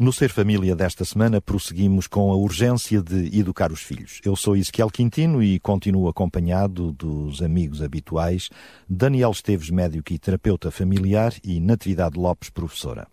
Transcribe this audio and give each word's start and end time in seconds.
No 0.00 0.12
Ser 0.12 0.28
Família 0.28 0.76
desta 0.76 1.04
semana, 1.04 1.40
prosseguimos 1.40 2.06
com 2.06 2.30
a 2.30 2.36
urgência 2.36 3.02
de 3.02 3.36
educar 3.36 3.72
os 3.72 3.82
filhos. 3.82 4.20
Eu 4.24 4.36
sou 4.36 4.56
Ezequiel 4.56 4.90
Quintino 4.90 5.42
e 5.42 5.58
continuo 5.58 6.06
acompanhado 6.06 6.92
dos 6.92 7.42
amigos 7.42 7.82
habituais 7.82 8.48
Daniel 8.88 9.32
Esteves, 9.32 9.70
médico 9.70 10.12
e 10.12 10.18
terapeuta 10.18 10.70
familiar, 10.70 11.34
e 11.42 11.58
Natividade 11.58 12.16
Lopes, 12.16 12.48
professora. 12.48 13.08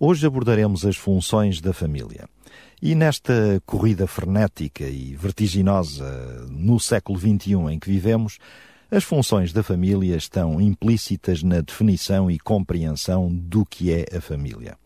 Hoje 0.00 0.26
abordaremos 0.26 0.84
as 0.84 0.96
funções 0.96 1.60
da 1.60 1.72
família. 1.72 2.28
E 2.82 2.96
nesta 2.96 3.62
corrida 3.64 4.08
frenética 4.08 4.88
e 4.88 5.14
vertiginosa 5.14 6.48
no 6.50 6.80
século 6.80 7.16
XXI 7.16 7.52
em 7.70 7.78
que 7.78 7.88
vivemos, 7.88 8.38
as 8.90 9.04
funções 9.04 9.52
da 9.52 9.62
família 9.62 10.16
estão 10.16 10.60
implícitas 10.60 11.44
na 11.44 11.60
definição 11.60 12.28
e 12.28 12.40
compreensão 12.40 13.32
do 13.32 13.64
que 13.64 13.92
é 13.92 14.04
a 14.16 14.20
família. 14.20 14.76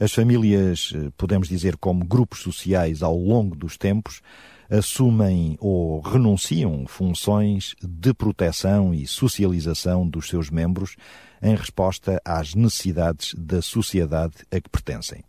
As 0.00 0.14
famílias, 0.14 0.94
eh, 0.94 1.10
podemos 1.14 1.46
dizer, 1.46 1.76
como 1.76 2.02
grupos 2.02 2.40
sociais 2.40 3.02
ao 3.02 3.14
longo 3.14 3.54
dos 3.54 3.76
tempos, 3.76 4.22
assumem 4.70 5.58
ou 5.60 6.00
renunciam 6.00 6.86
funções 6.86 7.74
de 7.82 8.14
proteção 8.14 8.94
e 8.94 9.06
socialização 9.06 10.08
dos 10.08 10.28
seus 10.28 10.48
membros 10.48 10.96
em 11.42 11.54
resposta 11.54 12.18
às 12.24 12.54
necessidades 12.54 13.34
da 13.36 13.60
sociedade 13.60 14.36
a 14.50 14.58
que 14.58 14.70
pertencem. 14.70 15.22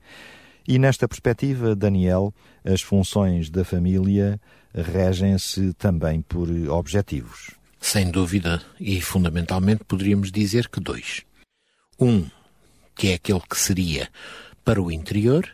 E 0.66 0.80
nesta 0.80 1.06
perspectiva, 1.06 1.76
Daniel, 1.76 2.34
as 2.64 2.82
funções 2.82 3.50
da 3.50 3.66
família 3.66 4.40
regem-se 4.74 5.74
também 5.74 6.22
por 6.22 6.48
objetivos. 6.70 7.52
Sem 7.82 8.10
dúvida, 8.10 8.62
e 8.80 9.02
fundamentalmente 9.02 9.84
poderíamos 9.84 10.32
dizer 10.32 10.70
que 10.70 10.80
dois. 10.80 11.24
Um, 12.00 12.30
que 12.96 13.10
é 13.10 13.14
aquele 13.16 13.42
que 13.42 13.58
seria 13.58 14.08
para 14.64 14.82
o 14.82 14.92
interior, 14.92 15.50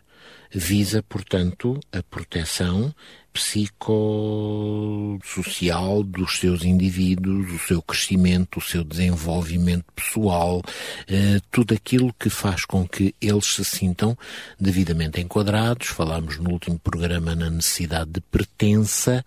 visa, 0.52 1.04
portanto, 1.04 1.80
a 1.92 2.04
proteção 2.04 2.94
psicossocial 3.38 6.02
dos 6.02 6.40
seus 6.40 6.64
indivíduos, 6.64 7.52
o 7.52 7.60
seu 7.60 7.84
crescimento, 7.84 8.58
o 8.58 8.62
seu 8.62 8.84
desenvolvimento 8.84 9.86
pessoal, 9.96 10.64
eh, 11.08 11.40
tudo 11.52 11.76
aquilo 11.76 12.12
que 12.14 12.32
faz 12.32 12.66
com 12.66 12.88
que 12.88 13.14
eles 13.22 13.46
se 13.46 13.64
sintam 13.64 14.18
devidamente 14.60 15.22
enquadrados. 15.22 15.90
Falámos 15.90 16.40
no 16.40 16.50
último 16.50 16.80
programa 16.80 17.36
na 17.36 17.52
necessidade 17.52 18.10
de 18.10 18.22
pertença, 18.22 19.24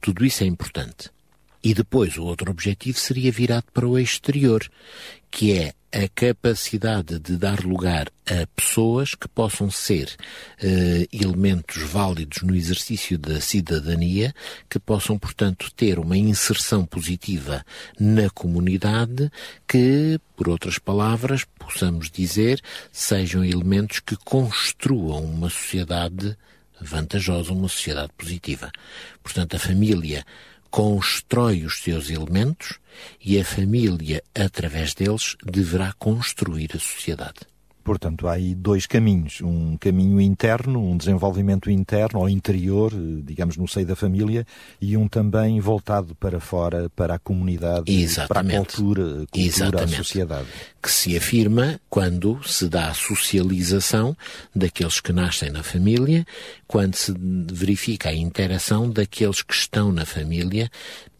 tudo 0.00 0.24
isso 0.24 0.42
é 0.42 0.46
importante. 0.46 1.08
E 1.62 1.72
depois 1.72 2.18
o 2.18 2.24
outro 2.24 2.50
objetivo 2.50 2.98
seria 2.98 3.30
virado 3.30 3.66
para 3.72 3.86
o 3.86 3.96
exterior, 3.96 4.68
que 5.30 5.52
é 5.52 5.72
a 5.92 6.08
capacidade 6.08 7.18
de 7.18 7.36
dar 7.36 7.60
lugar 7.60 8.08
a 8.26 8.46
pessoas 8.56 9.14
que 9.14 9.28
possam 9.28 9.70
ser 9.70 10.16
eh, 10.62 11.06
elementos 11.12 11.82
válidos 11.82 12.42
no 12.42 12.56
exercício 12.56 13.18
da 13.18 13.40
cidadania, 13.42 14.34
que 14.70 14.78
possam, 14.78 15.18
portanto, 15.18 15.70
ter 15.76 15.98
uma 15.98 16.16
inserção 16.16 16.86
positiva 16.86 17.62
na 18.00 18.30
comunidade, 18.30 19.30
que, 19.68 20.18
por 20.34 20.48
outras 20.48 20.78
palavras, 20.78 21.44
possamos 21.58 22.10
dizer, 22.10 22.62
sejam 22.90 23.44
elementos 23.44 24.00
que 24.00 24.16
construam 24.16 25.22
uma 25.24 25.50
sociedade 25.50 26.36
vantajosa, 26.80 27.52
uma 27.52 27.68
sociedade 27.68 28.12
positiva. 28.16 28.70
Portanto, 29.22 29.56
a 29.56 29.58
família 29.58 30.24
constrói 30.72 31.64
os 31.66 31.82
seus 31.82 32.08
elementos 32.08 32.78
e 33.22 33.38
a 33.38 33.44
família, 33.44 34.24
através 34.34 34.94
deles, 34.94 35.36
deverá 35.44 35.92
construir 35.98 36.70
a 36.74 36.80
sociedade. 36.80 37.51
Portanto, 37.82 38.28
há 38.28 38.32
aí 38.32 38.54
dois 38.54 38.86
caminhos. 38.86 39.40
Um 39.42 39.76
caminho 39.76 40.20
interno, 40.20 40.82
um 40.82 40.96
desenvolvimento 40.96 41.70
interno 41.70 42.20
ou 42.20 42.28
interior, 42.28 42.92
digamos, 43.24 43.56
no 43.56 43.66
seio 43.66 43.86
da 43.86 43.96
família, 43.96 44.46
e 44.80 44.96
um 44.96 45.08
também 45.08 45.60
voltado 45.60 46.14
para 46.14 46.40
fora, 46.40 46.90
para 46.94 47.14
a 47.14 47.18
comunidade, 47.18 47.92
Exatamente. 47.92 48.28
para 48.28 48.40
a 48.40 48.64
cultura, 48.64 49.02
cultura 49.02 49.46
Exatamente. 49.46 49.94
a 49.94 49.96
sociedade. 49.96 50.48
Que 50.82 50.90
se 50.90 51.16
afirma 51.16 51.80
quando 51.88 52.40
se 52.44 52.68
dá 52.68 52.88
a 52.88 52.94
socialização 52.94 54.16
daqueles 54.54 55.00
que 55.00 55.12
nascem 55.12 55.50
na 55.50 55.62
família, 55.62 56.26
quando 56.66 56.94
se 56.94 57.14
verifica 57.52 58.08
a 58.08 58.14
interação 58.14 58.90
daqueles 58.90 59.42
que 59.42 59.54
estão 59.54 59.92
na 59.92 60.06
família, 60.06 60.70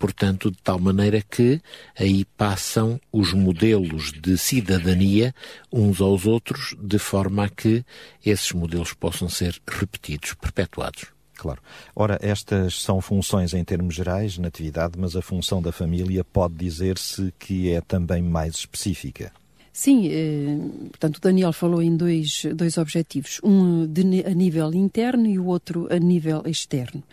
portanto, 0.02 0.50
de 0.50 0.56
tal 0.64 0.80
maneira 0.80 1.22
que 1.22 1.62
aí 1.96 2.24
passam 2.24 3.00
os 3.12 3.32
modelos 3.32 4.10
de 4.10 4.36
cidadania 4.36 5.32
uns 5.72 6.00
aos 6.00 6.26
outros, 6.26 6.74
de 6.76 6.98
forma 6.98 7.44
a 7.44 7.48
que 7.48 7.84
esses 8.26 8.50
modelos 8.50 8.92
possam 8.94 9.28
ser 9.28 9.62
repetidos, 9.64 10.34
perpetuados. 10.34 11.04
Claro. 11.36 11.60
Ora, 11.94 12.18
estas 12.20 12.82
são 12.82 13.00
funções 13.00 13.54
em 13.54 13.62
termos 13.62 13.94
gerais 13.94 14.38
na 14.38 14.48
atividade, 14.48 14.94
mas 14.98 15.14
a 15.14 15.22
função 15.22 15.62
da 15.62 15.70
família 15.70 16.24
pode 16.24 16.54
dizer-se 16.54 17.32
que 17.38 17.70
é 17.70 17.80
também 17.80 18.20
mais 18.20 18.56
específica. 18.56 19.30
Sim, 19.72 20.08
eh, 20.08 20.58
portanto, 20.88 21.18
o 21.18 21.20
Daniel 21.20 21.52
falou 21.52 21.80
em 21.80 21.96
dois, 21.96 22.44
dois 22.56 22.76
objetivos, 22.76 23.40
um 23.44 23.86
de, 23.86 24.24
a 24.26 24.34
nível 24.34 24.74
interno 24.74 25.28
e 25.28 25.38
o 25.38 25.46
outro 25.46 25.86
a 25.94 25.98
nível 26.00 26.42
externo. 26.44 27.04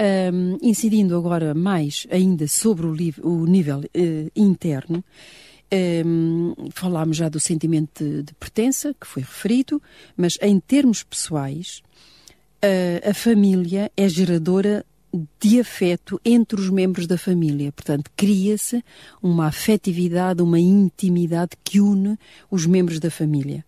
Um, 0.00 0.56
incidindo 0.62 1.14
agora 1.14 1.52
mais 1.52 2.06
ainda 2.10 2.48
sobre 2.48 2.86
o, 2.86 2.94
o 3.22 3.44
nível 3.44 3.80
uh, 3.80 4.30
interno, 4.34 5.04
um, 6.06 6.54
falámos 6.70 7.18
já 7.18 7.28
do 7.28 7.38
sentimento 7.38 8.02
de, 8.02 8.22
de, 8.22 8.34
pertença, 8.34 8.94
que 8.98 9.06
foi 9.06 9.22
referido, 9.22 9.82
mas 10.16 10.38
em 10.40 10.58
termos 10.58 11.02
pessoais, 11.02 11.82
uh, 12.64 13.10
a 13.10 13.12
família 13.12 13.92
é 13.94 14.08
geradora 14.08 14.86
de 15.38 15.60
afeto 15.60 16.18
entre 16.24 16.58
os 16.58 16.70
membros 16.70 17.06
da 17.06 17.18
família. 17.18 17.70
Portanto, 17.70 18.10
cria-se 18.16 18.82
uma 19.22 19.48
afetividade, 19.48 20.40
uma 20.40 20.58
intimidade 20.58 21.50
que 21.62 21.78
une 21.78 22.18
os 22.50 22.64
membros 22.64 22.98
da 22.98 23.10
família 23.10 23.64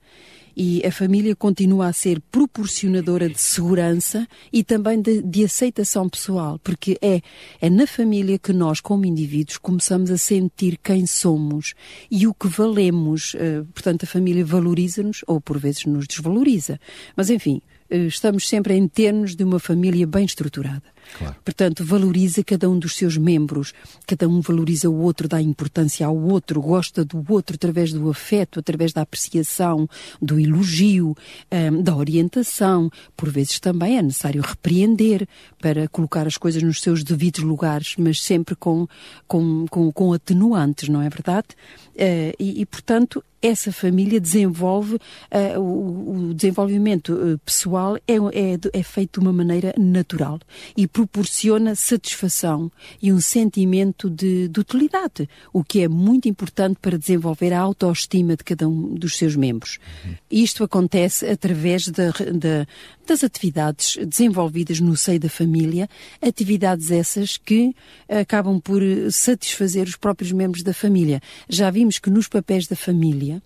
e 0.56 0.84
a 0.86 0.92
família 0.92 1.34
continua 1.34 1.88
a 1.88 1.92
ser 1.92 2.20
proporcionadora 2.30 3.28
de 3.28 3.40
segurança 3.40 4.26
e 4.52 4.62
também 4.62 5.00
de, 5.00 5.22
de, 5.22 5.44
aceitação 5.44 6.08
pessoal, 6.08 6.58
porque 6.62 6.98
é, 7.00 7.20
é 7.60 7.70
na 7.70 7.86
família 7.86 8.38
que 8.38 8.52
nós, 8.52 8.80
como 8.80 9.04
indivíduos, 9.06 9.58
começamos 9.58 10.10
a 10.10 10.16
sentir 10.16 10.78
quem 10.82 11.06
somos 11.06 11.74
e 12.10 12.26
o 12.26 12.34
que 12.34 12.48
valemos. 12.48 13.34
Uh, 13.34 13.64
portanto, 13.72 14.04
a 14.04 14.06
família 14.06 14.44
valoriza-nos 14.44 15.22
ou 15.26 15.40
por 15.40 15.58
vezes 15.58 15.86
nos 15.86 16.06
desvaloriza. 16.06 16.78
Mas 17.16 17.30
enfim, 17.30 17.60
estamos 17.92 18.48
sempre 18.48 18.74
em 18.74 18.88
termos 18.88 19.36
de 19.36 19.44
uma 19.44 19.58
família 19.58 20.06
bem 20.06 20.24
estruturada. 20.24 20.82
Claro. 21.18 21.36
Portanto, 21.44 21.84
valoriza 21.84 22.42
cada 22.42 22.70
um 22.70 22.78
dos 22.78 22.96
seus 22.96 23.16
membros, 23.16 23.72
cada 24.06 24.28
um 24.28 24.40
valoriza 24.40 24.88
o 24.88 25.00
outro, 25.00 25.28
dá 25.28 25.40
importância 25.40 26.06
ao 26.06 26.16
outro, 26.16 26.60
gosta 26.60 27.04
do 27.04 27.24
outro 27.28 27.56
através 27.56 27.92
do 27.92 28.08
afeto, 28.08 28.60
através 28.60 28.92
da 28.92 29.02
apreciação, 29.02 29.88
do 30.20 30.38
elogio, 30.38 31.14
um, 31.50 31.82
da 31.82 31.94
orientação. 31.94 32.90
Por 33.16 33.30
vezes 33.30 33.60
também 33.60 33.98
é 33.98 34.02
necessário 34.02 34.40
repreender 34.42 35.28
para 35.60 35.88
colocar 35.88 36.26
as 36.26 36.36
coisas 36.36 36.62
nos 36.62 36.80
seus 36.80 37.04
devidos 37.04 37.42
lugares, 37.42 37.94
mas 37.98 38.22
sempre 38.22 38.54
com, 38.54 38.86
com, 39.26 39.66
com, 39.68 39.92
com 39.92 40.12
atenuantes, 40.12 40.88
não 40.88 41.02
é 41.02 41.08
verdade? 41.08 41.48
Uh, 41.94 42.32
e, 42.38 42.62
e, 42.62 42.66
portanto, 42.66 43.22
essa 43.42 43.72
família 43.72 44.20
desenvolve, 44.20 44.94
uh, 44.94 45.60
o, 45.60 46.28
o, 46.30 46.34
desenvolvimento 46.34 47.12
uh, 47.12 47.38
pessoal 47.38 47.96
é, 47.96 48.14
é, 48.14 48.58
é, 48.72 48.82
feito 48.82 49.20
de 49.20 49.26
uma 49.26 49.32
maneira 49.32 49.74
natural 49.76 50.38
e 50.76 50.86
proporciona 50.86 51.74
satisfação 51.74 52.70
e 53.00 53.12
um 53.12 53.20
sentimento 53.20 54.08
de, 54.08 54.48
de, 54.48 54.60
utilidade, 54.60 55.28
o 55.52 55.64
que 55.64 55.80
é 55.80 55.88
muito 55.88 56.28
importante 56.28 56.78
para 56.80 56.96
desenvolver 56.96 57.52
a 57.52 57.60
autoestima 57.60 58.36
de 58.36 58.44
cada 58.44 58.68
um 58.68 58.94
dos 58.94 59.16
seus 59.16 59.34
membros. 59.34 59.78
Uhum. 60.04 60.14
Isto 60.30 60.62
acontece 60.64 61.26
através 61.26 61.88
da, 61.88 62.10
da, 62.10 62.66
das 63.06 63.24
atividades 63.24 63.96
desenvolvidas 64.06 64.80
no 64.80 64.96
seio 64.96 65.18
da 65.18 65.28
família, 65.28 65.88
atividades 66.20 66.90
essas 66.90 67.36
que 67.36 67.74
acabam 68.08 68.60
por 68.60 68.82
satisfazer 69.10 69.86
os 69.86 69.96
próprios 69.96 70.32
membros 70.32 70.62
da 70.62 70.72
família. 70.72 71.20
Já 71.48 71.70
vimos 71.70 71.98
que 71.98 72.10
nos 72.10 72.28
papéis 72.28 72.66
da 72.66 72.76
família, 72.76 73.31
eh, 73.32 73.40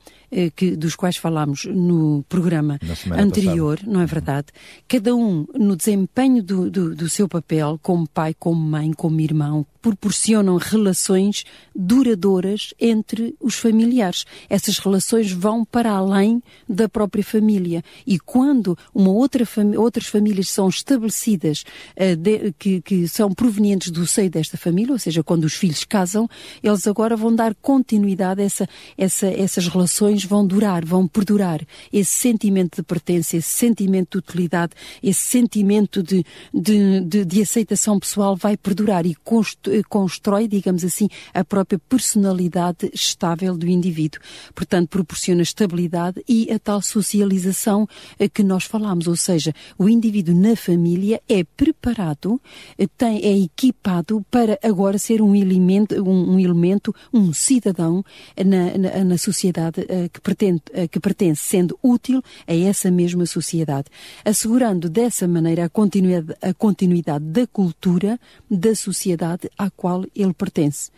que, 0.54 0.76
dos 0.76 0.94
quais 0.96 1.16
falámos 1.16 1.64
no 1.64 2.24
programa 2.28 2.78
anterior, 3.12 3.78
passada. 3.78 3.92
não 3.92 4.00
é 4.00 4.06
verdade? 4.06 4.46
Cada 4.88 5.14
um 5.14 5.46
no 5.54 5.76
desempenho 5.76 6.42
do, 6.42 6.70
do, 6.70 6.94
do 6.94 7.08
seu 7.08 7.28
papel, 7.28 7.78
como 7.82 8.08
pai, 8.08 8.34
como 8.34 8.60
mãe, 8.60 8.92
como 8.92 9.20
irmão, 9.20 9.66
proporcionam 9.86 10.56
relações 10.56 11.44
duradouras 11.72 12.74
entre 12.80 13.36
os 13.40 13.54
familiares. 13.54 14.24
Essas 14.50 14.78
relações 14.78 15.30
vão 15.30 15.64
para 15.64 15.92
além 15.92 16.42
da 16.68 16.88
própria 16.88 17.22
família. 17.22 17.84
E 18.04 18.18
quando 18.18 18.76
uma 18.92 19.10
outra 19.10 19.46
fami 19.46 19.76
outras 19.76 20.06
famílias 20.06 20.48
são 20.48 20.68
estabelecidas, 20.68 21.64
uh, 21.96 22.16
de, 22.16 22.52
que, 22.58 22.80
que 22.82 23.06
são 23.06 23.32
provenientes 23.32 23.92
do 23.92 24.04
seio 24.06 24.28
desta 24.28 24.56
família, 24.56 24.92
ou 24.92 24.98
seja, 24.98 25.22
quando 25.22 25.44
os 25.44 25.54
filhos 25.54 25.84
casam, 25.84 26.28
eles 26.62 26.84
agora 26.88 27.16
vão 27.16 27.32
dar 27.32 27.54
continuidade 27.54 28.42
a 28.42 28.44
essa, 28.44 28.68
essa, 28.98 29.26
essas 29.28 29.68
relações, 29.68 30.15
vão 30.24 30.46
durar, 30.46 30.84
vão 30.84 31.06
perdurar. 31.06 31.60
Esse 31.92 32.12
sentimento 32.12 32.76
de 32.76 32.82
pertença, 32.82 33.36
esse 33.36 33.48
sentimento 33.48 34.12
de 34.12 34.18
utilidade, 34.18 34.72
esse 35.02 35.20
sentimento 35.20 36.02
de, 36.02 36.24
de, 36.52 37.00
de, 37.00 37.24
de 37.24 37.42
aceitação 37.42 37.98
pessoal 37.98 38.36
vai 38.36 38.56
perdurar 38.56 39.06
e 39.06 39.14
construir 39.14 39.76
constrói, 39.88 40.46
digamos 40.46 40.84
assim, 40.84 41.08
a 41.32 41.44
própria 41.44 41.78
personalidade 41.78 42.90
estável 42.92 43.56
do 43.56 43.66
indivíduo. 43.66 44.20
Portanto, 44.54 44.88
proporciona 44.88 45.42
estabilidade 45.42 46.22
e 46.28 46.50
a 46.52 46.58
tal 46.58 46.80
socialização 46.82 47.88
eh, 48.18 48.28
que 48.28 48.42
nós 48.42 48.64
falamos, 48.64 49.06
ou 49.06 49.16
seja, 49.16 49.52
o 49.78 49.88
indivíduo 49.88 50.34
na 50.34 50.54
família 50.54 51.20
é 51.28 51.44
preparado, 51.44 52.40
eh, 52.78 52.86
tem, 52.96 53.24
é 53.24 53.38
equipado 53.38 54.24
para 54.30 54.58
agora 54.62 54.98
ser 54.98 55.22
um 55.22 55.34
elemento, 55.34 55.94
um, 56.02 56.34
um 56.34 56.40
elemento, 56.40 56.94
um 57.12 57.32
cidadão 57.32 58.04
na, 58.36 58.78
na, 58.78 59.04
na 59.04 59.18
sociedade 59.18 59.80
que, 60.08 60.20
pretende, 60.20 60.62
uh, 60.70 60.88
que 60.88 61.00
pertence, 61.00 61.42
sendo 61.42 61.78
útil 61.82 62.22
a 62.46 62.54
essa 62.54 62.90
mesma 62.90 63.26
sociedade, 63.26 63.88
assegurando 64.24 64.88
dessa 64.88 65.26
maneira 65.26 65.64
a 65.64 65.68
continuidade, 65.68 66.38
a 66.42 66.54
continuidade 66.54 67.24
da 67.24 67.46
cultura 67.46 68.18
da 68.50 68.74
sociedade 68.74 69.50
à 69.58 69.70
qual 69.70 70.04
ele 70.14 70.32
pertence. 70.32 70.90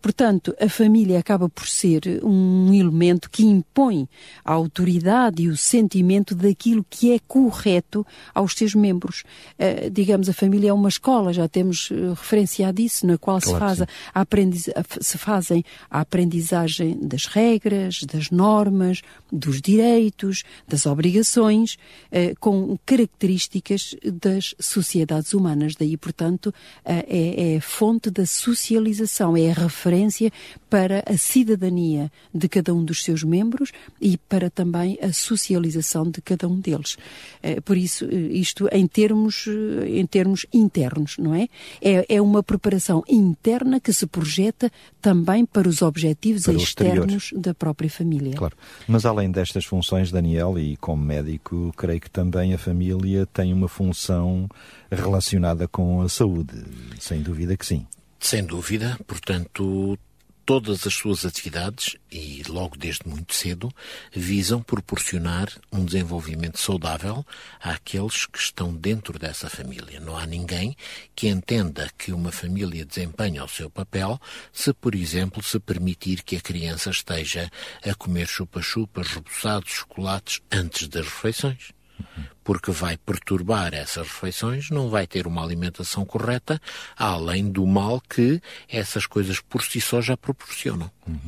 Portanto, 0.00 0.54
a 0.60 0.68
família 0.68 1.18
acaba 1.18 1.48
por 1.48 1.66
ser 1.66 2.20
um 2.22 2.72
elemento 2.72 3.28
que 3.28 3.44
impõe 3.44 4.08
a 4.44 4.52
autoridade 4.52 5.42
e 5.42 5.48
o 5.48 5.56
sentimento 5.56 6.34
daquilo 6.34 6.86
que 6.88 7.12
é 7.12 7.18
correto 7.18 8.06
aos 8.32 8.54
seus 8.54 8.74
membros. 8.74 9.24
Uh, 9.58 9.90
digamos, 9.90 10.28
a 10.28 10.32
família 10.32 10.70
é 10.70 10.72
uma 10.72 10.88
escola, 10.88 11.32
já 11.32 11.48
temos 11.48 11.90
uh, 11.90 12.10
referenciado 12.10 12.80
isso, 12.80 13.06
na 13.06 13.18
qual 13.18 13.40
claro 13.40 13.54
se, 13.54 13.58
faz 13.58 13.88
a 14.14 14.20
aprendiz 14.20 14.70
se 15.00 15.18
fazem 15.18 15.64
a 15.90 16.00
aprendizagem 16.00 16.98
das 17.00 17.26
regras, 17.26 18.00
das 18.04 18.30
normas, 18.30 19.02
dos 19.32 19.60
direitos, 19.60 20.44
das 20.66 20.86
obrigações, 20.86 21.74
uh, 22.12 22.38
com 22.38 22.78
características 22.86 23.96
das 24.04 24.54
sociedades 24.60 25.34
humanas. 25.34 25.74
Daí, 25.74 25.96
portanto, 25.96 26.54
é, 26.84 27.56
é 27.56 27.60
fonte 27.60 28.10
da 28.10 28.24
socialização, 28.24 29.36
é 29.36 29.50
a 29.50 29.54
referência 29.54 29.87
para 30.68 31.02
a 31.06 31.16
cidadania 31.16 32.10
de 32.34 32.48
cada 32.48 32.74
um 32.74 32.84
dos 32.84 33.02
seus 33.02 33.22
membros 33.22 33.72
e 34.00 34.16
para 34.16 34.50
também 34.50 34.98
a 35.02 35.12
socialização 35.12 36.10
de 36.10 36.20
cada 36.20 36.48
um 36.48 36.60
deles. 36.60 36.96
Eh, 37.42 37.60
por 37.60 37.76
isso, 37.76 38.04
eh, 38.04 38.14
isto 38.14 38.68
em 38.72 38.86
termos, 38.86 39.46
eh, 39.48 39.98
em 39.98 40.06
termos 40.06 40.46
internos, 40.52 41.16
não 41.18 41.34
é? 41.34 41.48
é? 41.80 42.06
É 42.08 42.20
uma 42.20 42.42
preparação 42.42 43.02
interna 43.08 43.80
que 43.80 43.92
se 43.92 44.06
projeta 44.06 44.70
também 45.00 45.44
para 45.46 45.68
os 45.68 45.82
objetivos 45.82 46.44
para 46.44 46.54
externos 46.54 47.30
da 47.34 47.54
própria 47.54 47.90
família. 47.90 48.34
Claro. 48.34 48.56
Mas 48.86 49.04
além 49.04 49.30
destas 49.30 49.64
funções, 49.64 50.10
Daniel, 50.10 50.58
e 50.58 50.76
como 50.76 51.02
médico, 51.02 51.72
creio 51.76 52.00
que 52.00 52.10
também 52.10 52.52
a 52.52 52.58
família 52.58 53.26
tem 53.26 53.52
uma 53.52 53.68
função 53.68 54.48
relacionada 54.90 55.68
com 55.68 56.00
a 56.02 56.08
saúde. 56.08 56.64
Sem 56.98 57.22
dúvida 57.22 57.56
que 57.56 57.66
sim. 57.66 57.86
Sem 58.18 58.44
dúvida, 58.44 58.98
portanto, 59.06 59.98
todas 60.48 60.86
as 60.86 60.94
suas 60.94 61.26
atividades, 61.26 61.96
e 62.10 62.42
logo 62.48 62.74
desde 62.74 63.06
muito 63.06 63.34
cedo, 63.34 63.70
visam 64.10 64.62
proporcionar 64.62 65.52
um 65.70 65.84
desenvolvimento 65.84 66.58
saudável 66.58 67.22
àqueles 67.60 68.24
que 68.24 68.38
estão 68.38 68.72
dentro 68.72 69.18
dessa 69.18 69.50
família. 69.50 70.00
Não 70.00 70.16
há 70.16 70.24
ninguém 70.24 70.74
que 71.14 71.28
entenda 71.28 71.90
que 71.98 72.12
uma 72.12 72.32
família 72.32 72.86
desempenha 72.86 73.44
o 73.44 73.48
seu 73.48 73.68
papel 73.68 74.18
se, 74.50 74.72
por 74.72 74.94
exemplo, 74.94 75.42
se 75.42 75.60
permitir 75.60 76.22
que 76.22 76.36
a 76.36 76.40
criança 76.40 76.88
esteja 76.88 77.50
a 77.84 77.94
comer 77.94 78.26
chupa-chupas, 78.26 79.08
reboçados, 79.08 79.70
chocolates 79.70 80.40
antes 80.50 80.88
das 80.88 81.04
refeições 81.04 81.77
porque 82.42 82.70
vai 82.70 82.96
perturbar 82.96 83.74
essas 83.74 84.06
refeições, 84.06 84.70
não 84.70 84.88
vai 84.88 85.06
ter 85.06 85.26
uma 85.26 85.42
alimentação 85.42 86.04
correta, 86.04 86.60
além 86.96 87.50
do 87.50 87.66
mal 87.66 88.00
que 88.00 88.40
essas 88.68 89.06
coisas 89.06 89.40
por 89.40 89.62
si 89.62 89.80
só 89.80 90.00
já 90.00 90.16
proporcionam. 90.16 90.90
Uhum. 91.06 91.18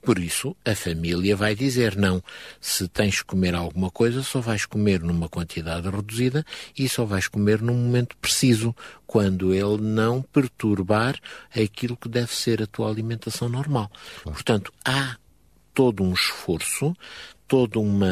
Por 0.00 0.18
isso, 0.18 0.56
a 0.64 0.74
família 0.74 1.36
vai 1.36 1.54
dizer 1.54 1.96
não. 1.96 2.22
Se 2.60 2.88
tens 2.88 3.20
que 3.20 3.26
comer 3.26 3.54
alguma 3.54 3.90
coisa, 3.90 4.22
só 4.22 4.40
vais 4.40 4.64
comer 4.64 5.02
numa 5.02 5.28
quantidade 5.28 5.88
reduzida 5.88 6.46
e 6.78 6.88
só 6.88 7.04
vais 7.04 7.28
comer 7.28 7.60
num 7.60 7.74
momento 7.74 8.16
preciso, 8.16 8.74
quando 9.06 9.52
ele 9.52 9.82
não 9.82 10.22
perturbar 10.22 11.18
aquilo 11.54 11.96
que 11.96 12.08
deve 12.08 12.34
ser 12.34 12.62
a 12.62 12.66
tua 12.66 12.88
alimentação 12.88 13.48
normal. 13.48 13.90
Claro. 14.22 14.34
Portanto, 14.34 14.72
há 14.84 15.16
todo 15.74 16.02
um 16.02 16.12
esforço 16.12 16.96
toda 17.48 17.80
uma 17.80 18.06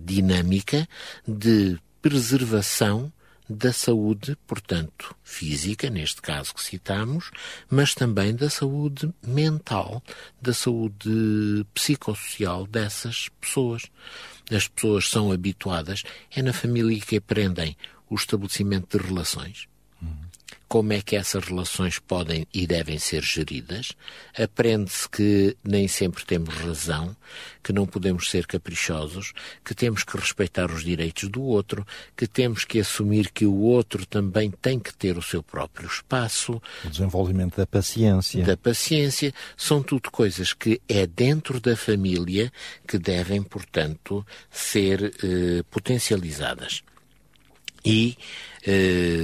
dinâmica 0.00 0.86
de 1.26 1.78
preservação 2.00 3.12
da 3.48 3.72
saúde, 3.72 4.36
portanto, 4.46 5.16
física, 5.24 5.88
neste 5.88 6.20
caso 6.20 6.54
que 6.54 6.62
citamos, 6.62 7.30
mas 7.70 7.94
também 7.94 8.34
da 8.34 8.50
saúde 8.50 9.12
mental, 9.26 10.02
da 10.40 10.52
saúde 10.52 11.64
psicossocial 11.72 12.66
dessas 12.66 13.30
pessoas. 13.40 13.84
As 14.50 14.68
pessoas 14.68 15.08
são 15.08 15.32
habituadas, 15.32 16.02
é 16.30 16.42
na 16.42 16.52
família 16.52 17.00
que 17.00 17.16
aprendem 17.16 17.74
o 18.10 18.14
estabelecimento 18.14 18.98
de 18.98 19.04
relações, 19.06 19.66
como 20.68 20.92
é 20.92 21.00
que 21.00 21.16
essas 21.16 21.44
relações 21.44 21.98
podem 21.98 22.46
e 22.52 22.66
devem 22.66 22.98
ser 22.98 23.22
geridas. 23.22 23.92
Aprende-se 24.38 25.08
que 25.08 25.56
nem 25.64 25.88
sempre 25.88 26.24
temos 26.26 26.54
razão, 26.54 27.16
que 27.62 27.72
não 27.72 27.86
podemos 27.86 28.28
ser 28.30 28.46
caprichosos, 28.46 29.32
que 29.64 29.74
temos 29.74 30.04
que 30.04 30.16
respeitar 30.16 30.70
os 30.70 30.84
direitos 30.84 31.28
do 31.30 31.42
outro, 31.42 31.86
que 32.14 32.26
temos 32.26 32.64
que 32.64 32.80
assumir 32.80 33.30
que 33.30 33.46
o 33.46 33.54
outro 33.54 34.04
também 34.04 34.50
tem 34.50 34.78
que 34.78 34.94
ter 34.94 35.16
o 35.16 35.22
seu 35.22 35.42
próprio 35.42 35.88
espaço. 35.88 36.60
O 36.84 36.90
desenvolvimento 36.90 37.56
da 37.56 37.66
paciência. 37.66 38.44
Da 38.44 38.56
paciência. 38.56 39.32
São 39.56 39.82
tudo 39.82 40.10
coisas 40.10 40.52
que 40.52 40.82
é 40.86 41.06
dentro 41.06 41.60
da 41.60 41.76
família 41.76 42.52
que 42.86 42.98
devem, 42.98 43.42
portanto, 43.42 44.24
ser 44.50 45.14
eh, 45.22 45.62
potencializadas. 45.70 46.82
E 47.84 48.18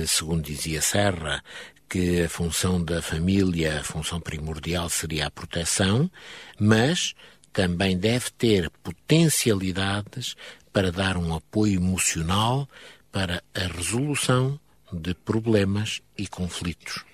segundo 0.07 0.43
dizia 0.43 0.81
Serra, 0.81 1.43
que 1.89 2.23
a 2.23 2.29
função 2.29 2.83
da 2.83 3.01
família, 3.01 3.81
a 3.81 3.85
função 3.85 4.21
primordial 4.21 4.89
seria 4.89 5.27
a 5.27 5.31
proteção, 5.31 6.11
mas 6.59 7.15
também 7.53 7.97
deve 7.97 8.31
ter 8.31 8.69
potencialidades 8.83 10.35
para 10.73 10.91
dar 10.91 11.17
um 11.17 11.33
apoio 11.33 11.77
emocional 11.77 12.69
para 13.13 13.45
a 13.55 13.61
resolução 13.61 14.59
de 14.93 15.15
problemas 15.15 16.03
e 16.19 16.27
conflitos. 16.27 17.05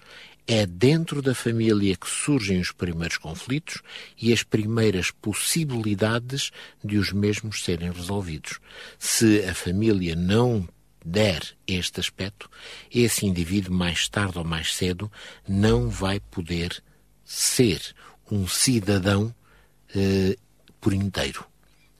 É 0.46 0.64
dentro 0.66 1.20
da 1.20 1.34
família 1.34 1.94
que 1.94 2.08
surgem 2.08 2.58
os 2.58 2.72
primeiros 2.72 3.18
conflitos 3.18 3.82
e 4.20 4.32
as 4.32 4.42
primeiras 4.42 5.10
possibilidades 5.10 6.50
de 6.82 6.96
os 6.96 7.12
mesmos 7.12 7.62
serem 7.62 7.92
resolvidos. 7.92 8.58
Se 8.98 9.44
a 9.44 9.54
família 9.54 10.16
não 10.16 10.66
der 11.04 11.42
este 11.66 12.00
aspecto, 12.00 12.50
esse 12.90 13.26
indivíduo, 13.26 13.72
mais 13.74 14.08
tarde 14.08 14.38
ou 14.38 14.44
mais 14.44 14.74
cedo, 14.74 15.10
não 15.48 15.88
vai 15.88 16.20
poder 16.20 16.82
ser 17.24 17.94
um 18.30 18.46
cidadão 18.46 19.34
eh, 19.94 20.36
por 20.80 20.92
inteiro. 20.92 21.44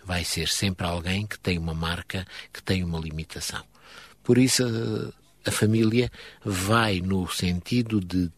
Vai 0.05 0.25
ser 0.25 0.49
sempre 0.49 0.87
alguém 0.87 1.27
que 1.27 1.39
tem 1.39 1.59
uma 1.59 1.75
marca, 1.75 2.27
que 2.53 2.63
tem 2.63 2.83
uma 2.83 2.99
limitação. 2.99 3.65
Por 4.23 4.39
isso, 4.39 4.65
a, 4.65 5.49
a 5.49 5.53
família 5.53 6.11
vai 6.45 7.01
no 7.01 7.29
sentido 7.29 8.01
de 8.01 8.31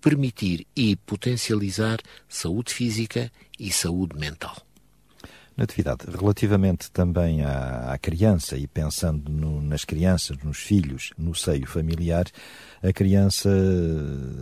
permitir 0.00 0.66
e 0.74 0.96
potencializar 0.96 1.98
saúde 2.28 2.72
física 2.72 3.30
e 3.58 3.70
saúde 3.70 4.16
mental. 4.18 4.56
Natividade, 5.60 6.06
relativamente 6.18 6.90
também 6.90 7.44
à, 7.44 7.92
à 7.92 7.98
criança 7.98 8.56
e 8.56 8.66
pensando 8.66 9.30
no, 9.30 9.60
nas 9.60 9.84
crianças, 9.84 10.38
nos 10.42 10.56
filhos, 10.56 11.10
no 11.18 11.34
seio 11.34 11.66
familiar, 11.66 12.24
a 12.82 12.90
criança, 12.94 13.50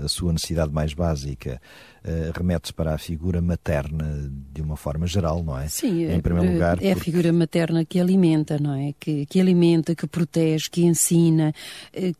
a 0.05 0.07
sua 0.07 0.33
necessidade 0.33 0.73
mais 0.73 0.95
básica, 0.95 1.61
uh, 2.09 2.33
remete-se 2.35 2.73
para 2.73 2.95
a 2.95 2.99
figura 2.99 3.41
materna 3.41 4.31
de 4.53 4.63
uma 4.63 4.77
forma 4.77 5.07
geral, 5.07 5.43
não 5.43 5.59
é? 5.59 5.69
Sim, 5.69 6.05
em 6.05 6.21
primeiro 6.21 6.53
lugar, 6.53 6.75
é 6.75 6.77
porque... 6.77 6.89
a 6.89 6.97
figura 6.97 7.33
materna 7.33 7.85
que 7.85 8.01
alimenta, 8.01 8.59
não 8.59 8.75
é? 8.75 8.95
Que, 8.99 9.27
que 9.27 9.41
alimenta, 9.41 9.95
que 9.95 10.07
protege, 10.07 10.69
que 10.71 10.85
ensina, 10.85 11.53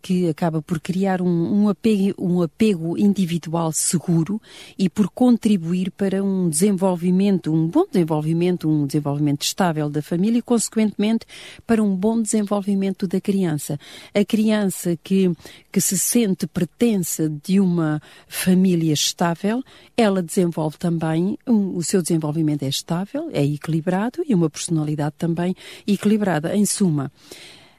que 0.03 0.29
acaba 0.29 0.63
por 0.63 0.81
criar 0.81 1.21
um, 1.23 1.63
um, 1.63 1.69
apego, 1.69 2.15
um 2.19 2.43
apego 2.43 2.99
individual 2.99 3.73
seguro 3.73 4.41
e 4.79 4.89
por 4.89 5.09
contribuir 5.11 5.91
para 5.91 6.23
um 6.23 6.49
desenvolvimento, 6.49 7.53
um 7.53 7.67
bom 7.67 7.87
desenvolvimento, 7.91 8.69
um 8.69 8.87
desenvolvimento 8.87 9.43
estável 9.43 9.89
da 9.89 10.03
família 10.03 10.39
e, 10.39 10.43
consequentemente, 10.43 11.27
para 11.67 11.83
um 11.83 11.95
bom 11.95 12.21
desenvolvimento 12.21 13.07
da 13.07 13.21
criança. 13.21 13.79
A 14.15 14.25
criança 14.25 14.97
que, 15.03 15.31
que 15.73 15.81
se 15.81 15.99
sente 15.99 16.47
pertença 16.47 17.29
de 17.45 17.61
uma 17.61 18.01
família 18.27 18.93
estável, 18.93 19.63
ela 19.97 20.23
desenvolve 20.23 20.79
também, 20.79 21.39
um, 21.47 21.77
o 21.77 21.83
seu 21.83 22.01
desenvolvimento 22.01 22.63
é 22.63 22.69
estável, 22.69 23.29
é 23.33 23.45
equilibrado 23.45 24.23
e 24.27 24.35
uma 24.35 24.49
personalidade 24.49 25.15
também 25.19 25.55
equilibrada. 25.87 26.55
Em 26.55 26.65
suma, 26.65 27.11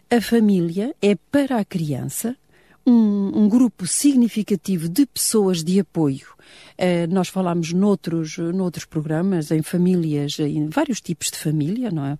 a 0.09 0.19
família 0.19 0.95
é 1.01 1.15
para 1.15 1.57
a 1.57 1.65
criança 1.65 2.35
um, 2.85 3.43
um 3.43 3.49
grupo 3.49 3.85
significativo 3.85 4.89
de 4.89 5.05
pessoas 5.05 5.63
de 5.63 5.79
apoio 5.79 6.38
nós 7.09 7.27
falámos 7.27 7.73
noutros, 7.73 8.37
noutros 8.37 8.85
programas, 8.85 9.51
em 9.51 9.61
famílias, 9.61 10.39
em 10.39 10.67
vários 10.67 11.01
tipos 11.01 11.29
de 11.31 11.37
família, 11.37 11.91
não 11.91 12.05
é? 12.05 12.17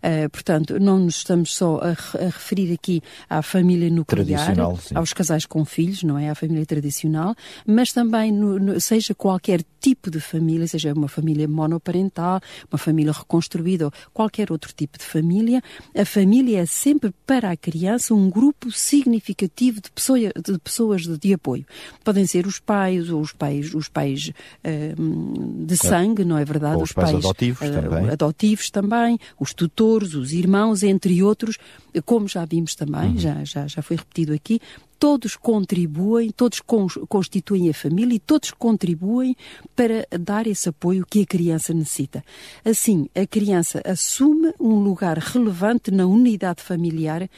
Uh, 0.00 0.30
portanto, 0.30 0.80
não 0.80 0.98
nos 0.98 1.16
estamos 1.16 1.54
só 1.54 1.78
a, 1.78 1.90
a, 1.90 2.24
referir 2.24 2.72
aqui 2.72 3.02
à 3.28 3.42
família 3.42 3.90
nuclear, 3.90 4.56
aos 4.94 5.12
casais 5.12 5.44
com 5.44 5.62
filhos, 5.62 6.02
não 6.02 6.18
é? 6.18 6.30
À 6.30 6.34
família 6.34 6.64
tradicional, 6.64 7.34
mas 7.66 7.92
também, 7.92 8.32
no, 8.32 8.58
no, 8.58 8.80
seja 8.80 9.14
qualquer 9.14 9.62
tipo 9.78 10.10
de 10.10 10.18
família, 10.18 10.66
seja 10.66 10.94
uma 10.94 11.08
família 11.08 11.46
monoparental, 11.46 12.40
uma 12.72 12.78
família 12.78 13.12
reconstruída 13.12 13.86
ou 13.86 13.92
qualquer 14.12 14.50
outro 14.50 14.72
tipo 14.74 14.98
de 14.98 15.04
família, 15.04 15.62
a 15.94 16.04
família 16.06 16.60
é 16.60 16.66
sempre 16.66 17.12
para 17.26 17.50
a 17.50 17.56
criança 17.56 18.14
um 18.14 18.30
grupo 18.30 18.72
significativo 18.72 19.82
de, 19.82 19.90
pessoa, 19.90 20.18
de 20.18 20.58
pessoas 20.58 21.02
de, 21.02 21.18
de 21.18 21.34
apoio. 21.34 21.66
Podem 22.02 22.26
ser 22.26 22.46
os 22.46 22.58
pais 22.58 23.10
ou 23.10 23.20
os 23.20 23.32
pais 23.32 23.69
os 23.74 23.88
pais 23.88 24.28
uh, 24.28 25.64
de 25.64 25.76
sangue, 25.76 26.24
não 26.24 26.38
é 26.38 26.44
verdade? 26.44 26.76
Ou 26.76 26.82
os, 26.82 26.92
pais, 26.92 27.12
pais 27.12 27.24
adotivos 27.24 27.68
uh, 27.68 27.72
também. 27.72 28.10
Adotivos 28.10 28.70
também, 28.70 29.18
os 29.38 29.54
tutores, 29.54 30.14
os 30.14 30.32
irmãos, 30.32 30.82
entre 30.82 31.22
outros, 31.22 31.58
como 32.04 32.28
já 32.28 32.44
vimos 32.44 32.74
também, 32.74 33.10
uhum. 33.10 33.18
já, 33.18 33.44
já, 33.44 33.66
já 33.66 33.82
foi 33.82 33.96
repetido 33.96 34.32
aqui, 34.32 34.60
todos 35.00 35.34
contribuem, 35.34 36.30
todos 36.30 36.60
constituem 37.08 37.70
a 37.70 37.74
família 37.74 38.16
e 38.16 38.18
todos 38.18 38.50
contribuem 38.50 39.34
para 39.74 40.06
dar 40.18 40.46
esse 40.46 40.68
apoio 40.68 41.06
que 41.08 41.22
a 41.22 41.26
criança 41.26 41.72
necessita. 41.72 42.22
Assim, 42.62 43.08
a 43.14 43.26
criança 43.26 43.80
assume 43.84 44.52
um 44.60 44.74
lugar 44.74 45.16
relevante 45.16 45.90
na 45.90 46.06
unidade 46.06 46.62
familiar 46.62 47.28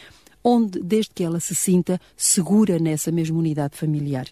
onde, 0.45 0.81
desde 0.81 1.13
que 1.15 1.25
ela 1.25 1.41
se 1.41 1.55
sinta 1.55 2.01
segura 2.17 2.79
nessa 2.79 3.13
mesma 3.13 3.39
unidade 3.39 3.77
familiar. 3.77 4.27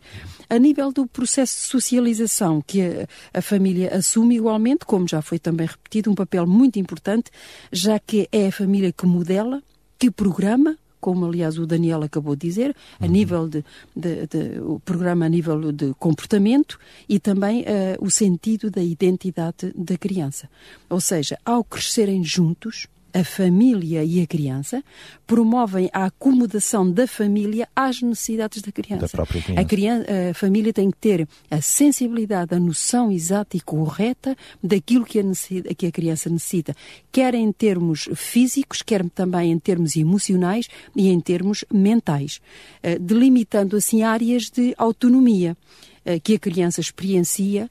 A 0.49 0.59
nível 0.59 0.93
do 0.93 1.07
processo 1.07 1.61
de 1.61 1.67
socialização 1.67 2.61
que 2.61 2.83
a, 2.83 3.07
a 3.35 3.43
família 3.43 3.95
assume 3.95 4.37
igualmente, 4.37 4.85
como 4.85 5.07
já 5.07 5.23
foi 5.23 5.39
também 5.39 5.67
repetido, 5.67 6.11
um 6.11 6.15
papel 6.15 6.47
muito 6.47 6.79
importante, 6.79 7.31
já 7.73 7.99
que 7.99 8.29
é 8.33 8.49
a 8.49 8.53
família 8.53 8.93
que 8.93 9.07
modela, 9.07 9.63
que 9.99 10.11
programa, 10.11 10.77
como 11.01 11.25
aliás 11.25 11.59
o 11.59 11.67
Daniel 11.67 12.03
acabou 12.03 12.37
de 12.37 12.47
dizer, 12.47 12.77
a 12.99 13.05
uhum. 13.05 13.11
nível 13.11 13.49
de, 13.49 13.65
de, 13.97 14.27
de, 14.27 14.61
o 14.61 14.79
programa 14.81 15.27
a 15.27 15.29
nível 15.29 15.73
de 15.73 15.95
comportamento 15.99 16.79
e 17.09 17.19
também 17.19 17.63
uh, 17.63 17.65
o 18.05 18.11
sentido 18.11 18.71
da 18.71 18.83
identidade 18.83 19.73
da 19.75 19.97
criança. 19.97 20.49
Ou 20.89 21.01
seja, 21.01 21.39
ao 21.45 21.65
crescerem 21.65 22.23
juntos, 22.23 22.87
a 23.13 23.25
família 23.25 24.05
e 24.05 24.21
a 24.23 24.27
criança, 24.27 24.83
promovem 25.27 25.91
a 25.93 26.07
acomodação 26.07 26.91
da 26.91 27.07
família 27.07 27.69
às 27.75 28.01
necessidades 28.03 28.63
da 28.63 28.73
criança. 28.73 29.03
Da 29.03 29.09
própria 29.09 29.43
criança. 29.43 29.61
A, 29.61 29.65
criança, 29.65 30.07
a 30.31 30.35
família 30.35 30.73
tem 30.73 30.91
que 30.91 30.97
ter 30.99 31.29
a 31.51 31.61
sensibilidade, 31.61 32.55
a 32.55 32.59
noção 32.59 33.11
exata 33.11 33.57
e 33.57 33.61
correta 33.61 34.37
daquilo 34.63 35.05
que 35.05 35.19
a, 35.19 35.23
que 35.77 35.87
a 35.87 35.93
criança 35.93 36.31
necessita, 36.31 36.75
quer 37.13 37.35
em 37.35 37.51
termos 37.53 38.09
físicos, 38.15 38.83
quer 38.83 39.09
também 39.11 39.53
em 39.53 39.59
termos 39.59 39.97
emocionais 39.97 40.69
e 40.95 41.09
em 41.09 41.21
termos 41.21 41.65
mentais, 41.73 42.41
eh, 42.83 42.99
delimitando 42.99 43.77
assim 43.77 44.03
áreas 44.03 44.51
de 44.51 44.75
autonomia. 44.77 45.57
Eh, 46.03 46.19
que 46.19 46.35
a 46.35 46.39
criança 46.39 46.81
experiencia 46.81 47.71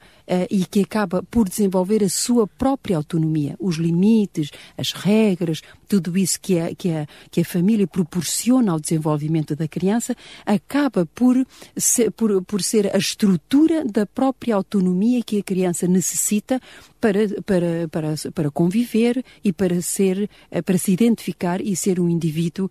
e 0.49 0.65
que 0.65 0.81
acaba 0.81 1.23
por 1.23 1.49
desenvolver 1.49 2.03
a 2.03 2.09
sua 2.09 2.47
própria 2.47 2.97
autonomia, 2.97 3.55
os 3.59 3.77
limites, 3.77 4.51
as 4.77 4.91
regras, 4.91 5.61
tudo 5.87 6.15
isso 6.17 6.39
que 6.39 6.59
a, 6.59 6.75
que 6.75 6.91
a, 6.91 7.07
que 7.31 7.41
a 7.41 7.45
família 7.45 7.87
proporciona 7.87 8.71
ao 8.71 8.79
desenvolvimento 8.79 9.55
da 9.55 9.67
criança, 9.67 10.15
acaba 10.45 11.05
por 11.07 11.35
ser, 11.75 12.11
por, 12.11 12.43
por 12.43 12.61
ser 12.61 12.95
a 12.95 12.97
estrutura 12.99 13.83
da 13.83 14.05
própria 14.05 14.55
autonomia 14.55 15.23
que 15.23 15.39
a 15.39 15.43
criança 15.43 15.87
necessita 15.87 16.61
para, 17.01 17.27
para, 17.43 17.87
para, 17.89 18.13
para 18.33 18.51
conviver 18.51 19.23
e 19.43 19.51
para 19.51 19.81
ser, 19.81 20.29
eh, 20.51 20.61
para 20.61 20.77
se 20.77 20.91
identificar 20.91 21.59
e 21.59 21.75
ser 21.75 21.99
um 21.99 22.09
indivíduo, 22.09 22.69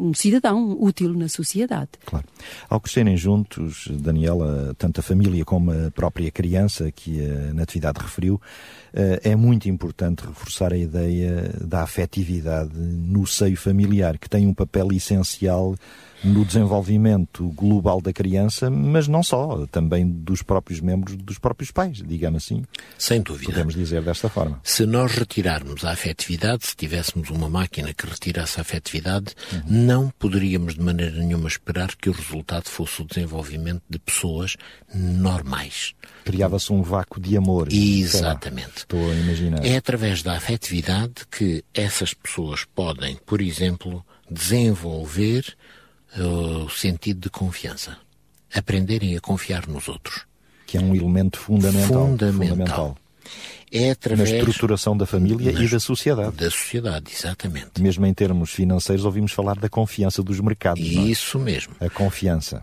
um 0.00 0.14
cidadão 0.14 0.76
útil 0.80 1.12
na 1.14 1.28
sociedade. 1.28 1.90
Claro. 2.04 2.26
Ao 2.68 2.80
crescerem 2.80 3.16
juntos, 3.16 3.88
Daniela, 3.90 4.74
tanto 4.78 5.00
a 5.00 5.02
família 5.02 5.44
como 5.44 5.70
a 5.70 5.90
própria 5.90 6.30
criança 6.30 6.47
que 6.92 7.24
a 7.24 7.52
Natividade 7.54 8.00
referiu, 8.00 8.40
eh, 8.92 9.20
é 9.24 9.36
muito 9.36 9.68
importante 9.68 10.26
reforçar 10.26 10.72
a 10.72 10.76
ideia 10.76 11.50
da 11.60 11.82
afetividade 11.82 12.70
no 12.76 13.26
seio 13.26 13.56
familiar, 13.56 14.18
que 14.18 14.28
tem 14.28 14.46
um 14.46 14.54
papel 14.54 14.92
essencial 14.92 15.74
no 16.22 16.44
desenvolvimento 16.44 17.48
global 17.50 18.00
da 18.00 18.12
criança, 18.12 18.70
mas 18.70 19.06
não 19.06 19.22
só, 19.22 19.66
também 19.66 20.08
dos 20.08 20.42
próprios 20.42 20.80
membros 20.80 21.16
dos 21.16 21.38
próprios 21.38 21.70
pais, 21.70 22.02
digamos 22.04 22.44
assim. 22.44 22.64
Sem 22.98 23.20
dúvida. 23.20 23.52
Podemos 23.52 23.74
dizer 23.74 24.02
desta 24.02 24.28
forma. 24.28 24.60
Se 24.62 24.84
nós 24.84 25.12
retirarmos 25.12 25.84
a 25.84 25.92
afetividade, 25.92 26.66
se 26.66 26.76
tivéssemos 26.76 27.30
uma 27.30 27.48
máquina 27.48 27.92
que 27.94 28.06
retirasse 28.06 28.58
a 28.58 28.62
afetividade, 28.62 29.34
uhum. 29.52 29.62
não 29.66 30.10
poderíamos 30.18 30.74
de 30.74 30.80
maneira 30.80 31.16
nenhuma 31.16 31.48
esperar 31.48 31.94
que 31.96 32.08
o 32.08 32.12
resultado 32.12 32.68
fosse 32.68 33.02
o 33.02 33.04
desenvolvimento 33.04 33.82
de 33.88 33.98
pessoas 33.98 34.56
normais. 34.94 35.94
Criava-se 36.24 36.72
um 36.72 36.82
vácuo 36.82 37.20
de 37.20 37.36
amor. 37.36 37.68
Exatamente. 37.72 38.78
Estou 38.78 39.10
a 39.10 39.14
imaginar. 39.14 39.64
É 39.64 39.76
através 39.76 40.22
da 40.22 40.36
afetividade 40.36 41.26
que 41.30 41.64
essas 41.72 42.12
pessoas 42.12 42.64
podem, 42.64 43.16
por 43.26 43.40
exemplo, 43.40 44.04
desenvolver 44.30 45.56
o 46.16 46.68
sentido 46.68 47.20
de 47.20 47.30
confiança. 47.30 47.98
Aprenderem 48.54 49.16
a 49.16 49.20
confiar 49.20 49.66
nos 49.66 49.88
outros. 49.88 50.26
Que 50.66 50.78
é 50.78 50.80
um 50.80 50.94
elemento 50.94 51.38
fundamental. 51.38 52.06
Fundamental. 52.06 52.48
fundamental. 52.48 52.98
É 53.70 53.90
através... 53.90 54.30
Na 54.30 54.38
estruturação 54.38 54.96
da 54.96 55.06
família 55.06 55.50
e 55.50 55.68
da 55.68 55.80
sociedade. 55.80 56.36
Da 56.36 56.50
sociedade, 56.50 57.12
exatamente. 57.12 57.80
Mesmo 57.80 58.06
em 58.06 58.14
termos 58.14 58.50
financeiros, 58.50 59.04
ouvimos 59.04 59.32
falar 59.32 59.56
da 59.56 59.68
confiança 59.68 60.22
dos 60.22 60.40
mercados. 60.40 60.82
É? 60.82 60.84
Isso 60.84 61.38
é? 61.38 61.42
mesmo. 61.42 61.74
A 61.80 61.90
confiança. 61.90 62.62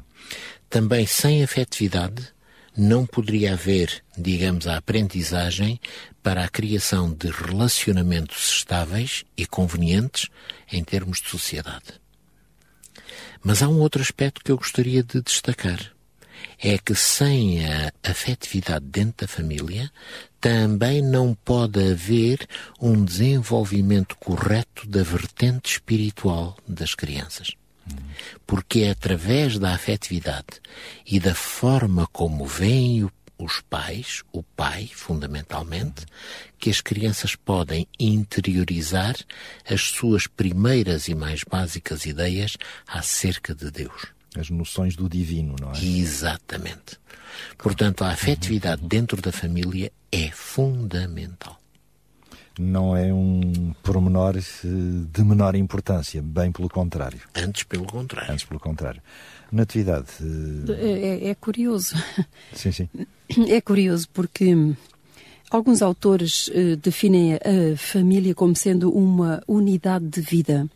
Também 0.69 1.05
sem 1.05 1.43
afetividade 1.43 2.33
não 2.75 3.05
poderia 3.05 3.53
haver, 3.53 4.03
digamos, 4.17 4.67
a 4.67 4.77
aprendizagem 4.77 5.79
para 6.21 6.43
a 6.43 6.49
criação 6.49 7.13
de 7.13 7.29
relacionamentos 7.29 8.57
estáveis 8.57 9.23
e 9.37 9.45
convenientes 9.45 10.29
em 10.71 10.83
termos 10.83 11.21
de 11.21 11.29
sociedade. 11.29 12.04
Mas 13.45 13.61
há 13.61 13.69
um 13.69 13.79
outro 13.79 14.01
aspecto 14.01 14.43
que 14.43 14.51
eu 14.51 14.57
gostaria 14.57 15.03
de 15.03 15.21
destacar. 15.21 15.91
É 16.59 16.79
que 16.79 16.95
sem 16.95 17.63
a 17.63 17.91
afetividade 18.03 18.83
dentro 18.85 19.27
da 19.27 19.27
família, 19.27 19.91
também 20.41 20.99
não 20.99 21.35
pode 21.35 21.91
haver 21.91 22.47
um 22.81 23.05
desenvolvimento 23.05 24.17
correto 24.17 24.87
da 24.87 25.03
vertente 25.03 25.73
espiritual 25.73 26.57
das 26.67 26.95
crianças. 26.95 27.51
Porque 28.47 28.79
é 28.79 28.89
através 28.89 29.59
da 29.59 29.75
afetividade 29.75 30.59
e 31.05 31.19
da 31.19 31.35
forma 31.35 32.07
como 32.11 32.47
veem 32.47 33.03
o 33.03 33.11
os 33.37 33.61
pais, 33.61 34.23
o 34.31 34.41
pai, 34.41 34.89
fundamentalmente, 34.93 36.05
que 36.57 36.69
as 36.69 36.81
crianças 36.81 37.35
podem 37.35 37.87
interiorizar 37.99 39.15
as 39.69 39.81
suas 39.81 40.27
primeiras 40.27 41.07
e 41.07 41.15
mais 41.15 41.43
básicas 41.43 42.05
ideias 42.05 42.57
acerca 42.87 43.53
de 43.53 43.69
Deus. 43.71 44.07
As 44.37 44.49
noções 44.49 44.95
do 44.95 45.07
divino, 45.07 45.55
não 45.59 45.71
é? 45.71 45.83
Exatamente. 45.83 46.99
Portanto, 47.57 48.03
a 48.03 48.09
afetividade 48.09 48.81
dentro 48.85 49.21
da 49.21 49.31
família 49.31 49.91
é 50.11 50.29
fundamental. 50.31 51.59
não 52.57 52.95
é 52.95 53.13
um 53.13 53.73
pormenor 53.83 54.35
de 54.37 55.23
menor 55.23 55.55
importância, 55.55 56.21
bem 56.21 56.51
pelo 56.51 56.69
contrário. 56.69 57.19
Antes 57.35 57.63
pelo 57.63 57.85
contrário. 57.85 58.31
Antes 58.31 58.45
pelo 58.45 58.59
contrário. 58.59 59.01
Natividade. 59.51 60.07
É, 60.69 61.29
é 61.29 61.35
curioso. 61.35 61.95
Sim, 62.53 62.71
sim. 62.71 62.89
É 63.47 63.59
curioso 63.61 64.07
porque 64.13 64.55
alguns 65.49 65.81
autores 65.81 66.47
uh, 66.49 66.75
definem 66.77 67.35
a 67.35 67.77
família 67.77 68.35
como 68.35 68.55
sendo 68.55 68.91
uma 68.91 69.41
unidade 69.47 70.05
de 70.05 70.21
vida. 70.21 70.69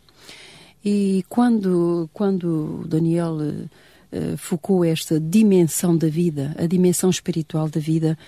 E 0.84 1.24
quando, 1.28 2.08
quando 2.12 2.84
Daniel 2.86 3.36
uh, 3.36 4.36
focou 4.36 4.84
esta 4.84 5.20
dimensão 5.20 5.96
da 5.96 6.08
vida, 6.08 6.54
a 6.58 6.66
dimensão 6.66 7.10
espiritual 7.10 7.68
da 7.68 7.80
vida, 7.80 8.18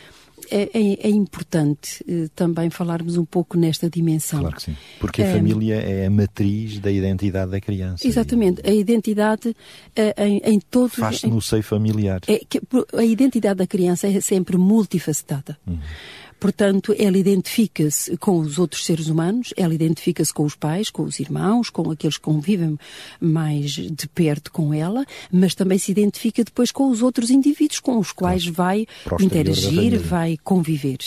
é, 0.53 0.71
é, 0.75 1.09
é 1.09 1.11
importante 1.11 2.05
uh, 2.07 2.29
também 2.37 2.69
falarmos 2.69 3.17
um 3.17 3.25
pouco 3.25 3.57
nesta 3.57 3.89
dimensão. 3.89 4.41
Claro 4.41 4.57
que 4.57 4.63
sim. 4.63 4.77
Porque 5.01 5.23
a 5.23 5.27
é, 5.27 5.35
família 5.35 5.77
é 5.77 6.07
a 6.07 6.11
matriz 6.11 6.79
da 6.79 6.91
identidade 6.91 7.51
da 7.51 7.61
criança. 7.61 8.07
Exatamente. 8.07 8.61
E... 8.63 8.71
A 8.71 8.75
identidade 8.75 9.49
uh, 9.49 10.23
em, 10.23 10.43
em 10.45 10.61
todo... 10.61 10.91
Faz-se 10.91 11.27
no 11.27 11.41
seio 11.41 11.63
familiar. 11.63 12.21
É, 12.29 12.41
a 12.97 13.05
identidade 13.05 13.57
da 13.57 13.67
criança 13.67 14.07
é 14.07 14.21
sempre 14.21 14.59
multifacetada. 14.59 15.57
Uhum. 15.67 15.79
Portanto, 16.43 16.93
ela 16.99 17.17
identifica-se 17.17 18.17
com 18.17 18.41
os 18.41 18.59
outros 18.59 18.85
seres 18.85 19.07
humanos, 19.07 19.55
ela 19.57 19.73
identifica-se 19.73 20.35
com 20.35 20.43
os 20.43 20.57
pais, 20.57 20.91
com 20.91 21.05
os 21.05 21.21
irmãos, 21.21 21.71
com 21.71 21.89
aqueles 21.89 22.17
que 22.17 22.25
convivem 22.25 22.77
mais 23.21 23.71
de 23.71 24.09
perto 24.09 24.51
com 24.51 24.75
ela, 24.75 25.07
mas 25.31 25.55
também 25.55 25.79
se 25.79 25.93
identifica 25.93 26.43
depois 26.43 26.73
com 26.73 26.91
os 26.91 27.01
outros 27.01 27.31
indivíduos 27.31 27.79
com 27.79 27.97
os 27.97 28.11
quais 28.11 28.45
vai 28.45 28.89
interagir, 29.21 30.01
vai 30.01 30.37
conviver. 30.43 30.99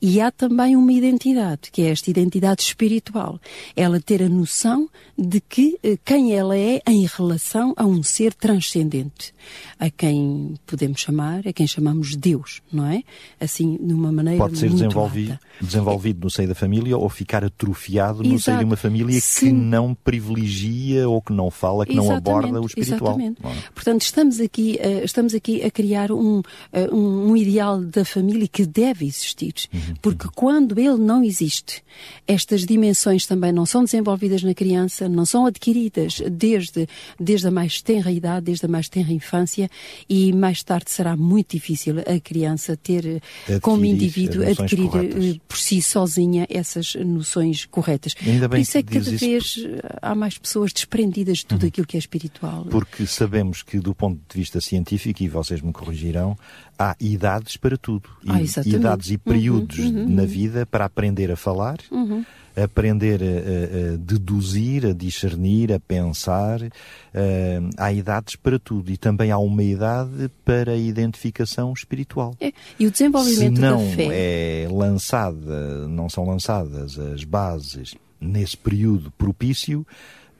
E 0.00 0.20
há 0.20 0.30
também 0.30 0.76
uma 0.76 0.92
identidade, 0.92 1.70
que 1.72 1.80
é 1.80 1.86
esta 1.88 2.10
identidade 2.10 2.60
espiritual. 2.60 3.40
Ela 3.74 3.98
ter 3.98 4.22
a 4.22 4.28
noção 4.28 4.90
de 5.16 5.40
que 5.40 5.78
eh, 5.82 5.96
quem 6.04 6.34
ela 6.34 6.54
é 6.54 6.82
em 6.86 7.06
relação 7.06 7.72
a 7.78 7.86
um 7.86 8.02
ser 8.02 8.34
transcendente, 8.34 9.32
a 9.78 9.88
quem 9.88 10.54
podemos 10.66 11.00
chamar, 11.00 11.48
a 11.48 11.52
quem 11.52 11.66
chamamos 11.66 12.14
Deus, 12.14 12.60
não 12.70 12.86
é? 12.86 13.02
Assim, 13.40 13.78
de 13.80 13.94
uma 13.94 14.12
maneira 14.12 14.38
Pode 14.38 14.58
ser 14.58 14.81
desenvolvido, 14.88 15.38
desenvolvido 15.60 16.24
no 16.24 16.30
seio 16.30 16.48
da 16.48 16.54
família 16.54 16.96
ou 16.96 17.08
ficar 17.08 17.44
atrofiado 17.44 18.22
no 18.22 18.38
seio 18.38 18.58
de 18.58 18.64
uma 18.64 18.76
família 18.76 19.20
Sim. 19.20 19.46
que 19.46 19.52
não 19.52 19.94
privilegia 19.94 21.08
ou 21.08 21.20
que 21.20 21.32
não 21.32 21.50
fala, 21.50 21.86
que 21.86 21.92
exatamente, 21.92 22.24
não 22.24 22.36
aborda 22.36 22.60
o 22.60 22.66
espiritual. 22.66 23.18
Exatamente. 23.18 23.40
É? 23.44 23.70
Portanto, 23.74 24.02
estamos 24.02 24.40
aqui, 24.40 24.78
uh, 24.82 25.04
estamos 25.04 25.34
aqui 25.34 25.62
a 25.62 25.70
criar 25.70 26.12
um, 26.12 26.38
uh, 26.38 26.94
um, 26.94 27.36
ideal 27.36 27.80
da 27.80 28.04
família 28.04 28.48
que 28.48 28.66
deve 28.66 29.06
existir, 29.06 29.54
uhum, 29.72 29.94
porque 30.00 30.26
uhum. 30.26 30.32
quando 30.34 30.78
ele 30.78 30.98
não 30.98 31.22
existe, 31.22 31.82
estas 32.26 32.64
dimensões 32.64 33.26
também 33.26 33.52
não 33.52 33.66
são 33.66 33.84
desenvolvidas 33.84 34.42
na 34.42 34.54
criança, 34.54 35.08
não 35.08 35.24
são 35.24 35.46
adquiridas 35.46 36.22
desde, 36.30 36.88
desde 37.18 37.48
a 37.48 37.50
mais 37.50 37.80
tenra 37.80 38.10
idade, 38.10 38.46
desde 38.46 38.66
a 38.66 38.68
mais 38.68 38.88
tenra 38.88 39.12
infância 39.12 39.70
e 40.08 40.32
mais 40.32 40.62
tarde 40.62 40.90
será 40.90 41.16
muito 41.16 41.52
difícil 41.52 41.96
a 42.00 42.20
criança 42.20 42.76
ter, 42.76 43.22
Adquirir 43.42 43.60
como 43.60 43.84
indivíduo, 43.84 44.42
adquirir 44.42 44.71
adquirir 44.72 44.90
corretas. 44.90 45.24
Eh, 45.24 45.40
por 45.46 45.56
si 45.56 45.82
sozinha 45.82 46.46
essas 46.48 46.94
noções 46.94 47.66
corretas. 47.66 48.14
Ainda 48.26 48.48
bem 48.48 48.60
por 48.60 48.62
isso 48.62 48.78
é 48.78 48.82
que 48.82 48.98
cada 48.98 49.10
vez 49.10 49.22
isso... 49.22 49.66
Eh, 49.66 49.80
há 50.00 50.14
mais 50.14 50.38
pessoas 50.38 50.72
desprendidas 50.72 51.38
de 51.38 51.46
tudo 51.46 51.62
uhum. 51.62 51.68
aquilo 51.68 51.86
que 51.86 51.96
é 51.96 52.00
espiritual. 52.00 52.64
Porque 52.70 53.06
sabemos 53.06 53.62
que, 53.62 53.78
do 53.78 53.94
ponto 53.94 54.20
de 54.28 54.38
vista 54.38 54.60
científico, 54.60 55.22
e 55.22 55.28
vocês 55.28 55.60
me 55.60 55.72
corrigirão, 55.72 56.36
há 56.78 56.96
idades 57.00 57.56
para 57.56 57.76
tudo. 57.76 58.08
Ah, 58.26 58.40
idades 58.64 59.10
e 59.10 59.18
períodos 59.18 59.78
uhum, 59.78 60.04
uhum, 60.04 60.08
na 60.08 60.24
vida 60.24 60.66
para 60.66 60.84
aprender 60.84 61.30
a 61.30 61.36
falar. 61.36 61.78
Uhum 61.90 62.24
aprender 62.56 63.20
a, 63.22 63.94
a, 63.94 63.96
deduzir, 63.96 64.86
a 64.86 64.92
discernir, 64.92 65.72
a 65.72 65.80
pensar. 65.80 66.60
Uh, 66.62 67.70
há 67.76 67.92
idades 67.92 68.36
para 68.36 68.58
tudo 68.58 68.90
e 68.90 68.96
também 68.96 69.30
há 69.30 69.38
uma 69.38 69.62
idade 69.62 70.30
para 70.44 70.72
a 70.72 70.76
identificação 70.76 71.72
espiritual. 71.72 72.34
É. 72.40 72.52
E 72.78 72.86
o 72.86 72.90
desenvolvimento 72.90 73.56
Se 73.56 73.60
não 73.60 73.84
da 73.84 73.96
fé. 73.96 74.08
é 74.10 74.68
lançada, 74.70 75.88
não 75.88 76.08
são 76.08 76.26
lançadas 76.26 76.98
as 76.98 77.24
bases 77.24 77.94
nesse 78.20 78.56
período 78.56 79.10
propício, 79.12 79.86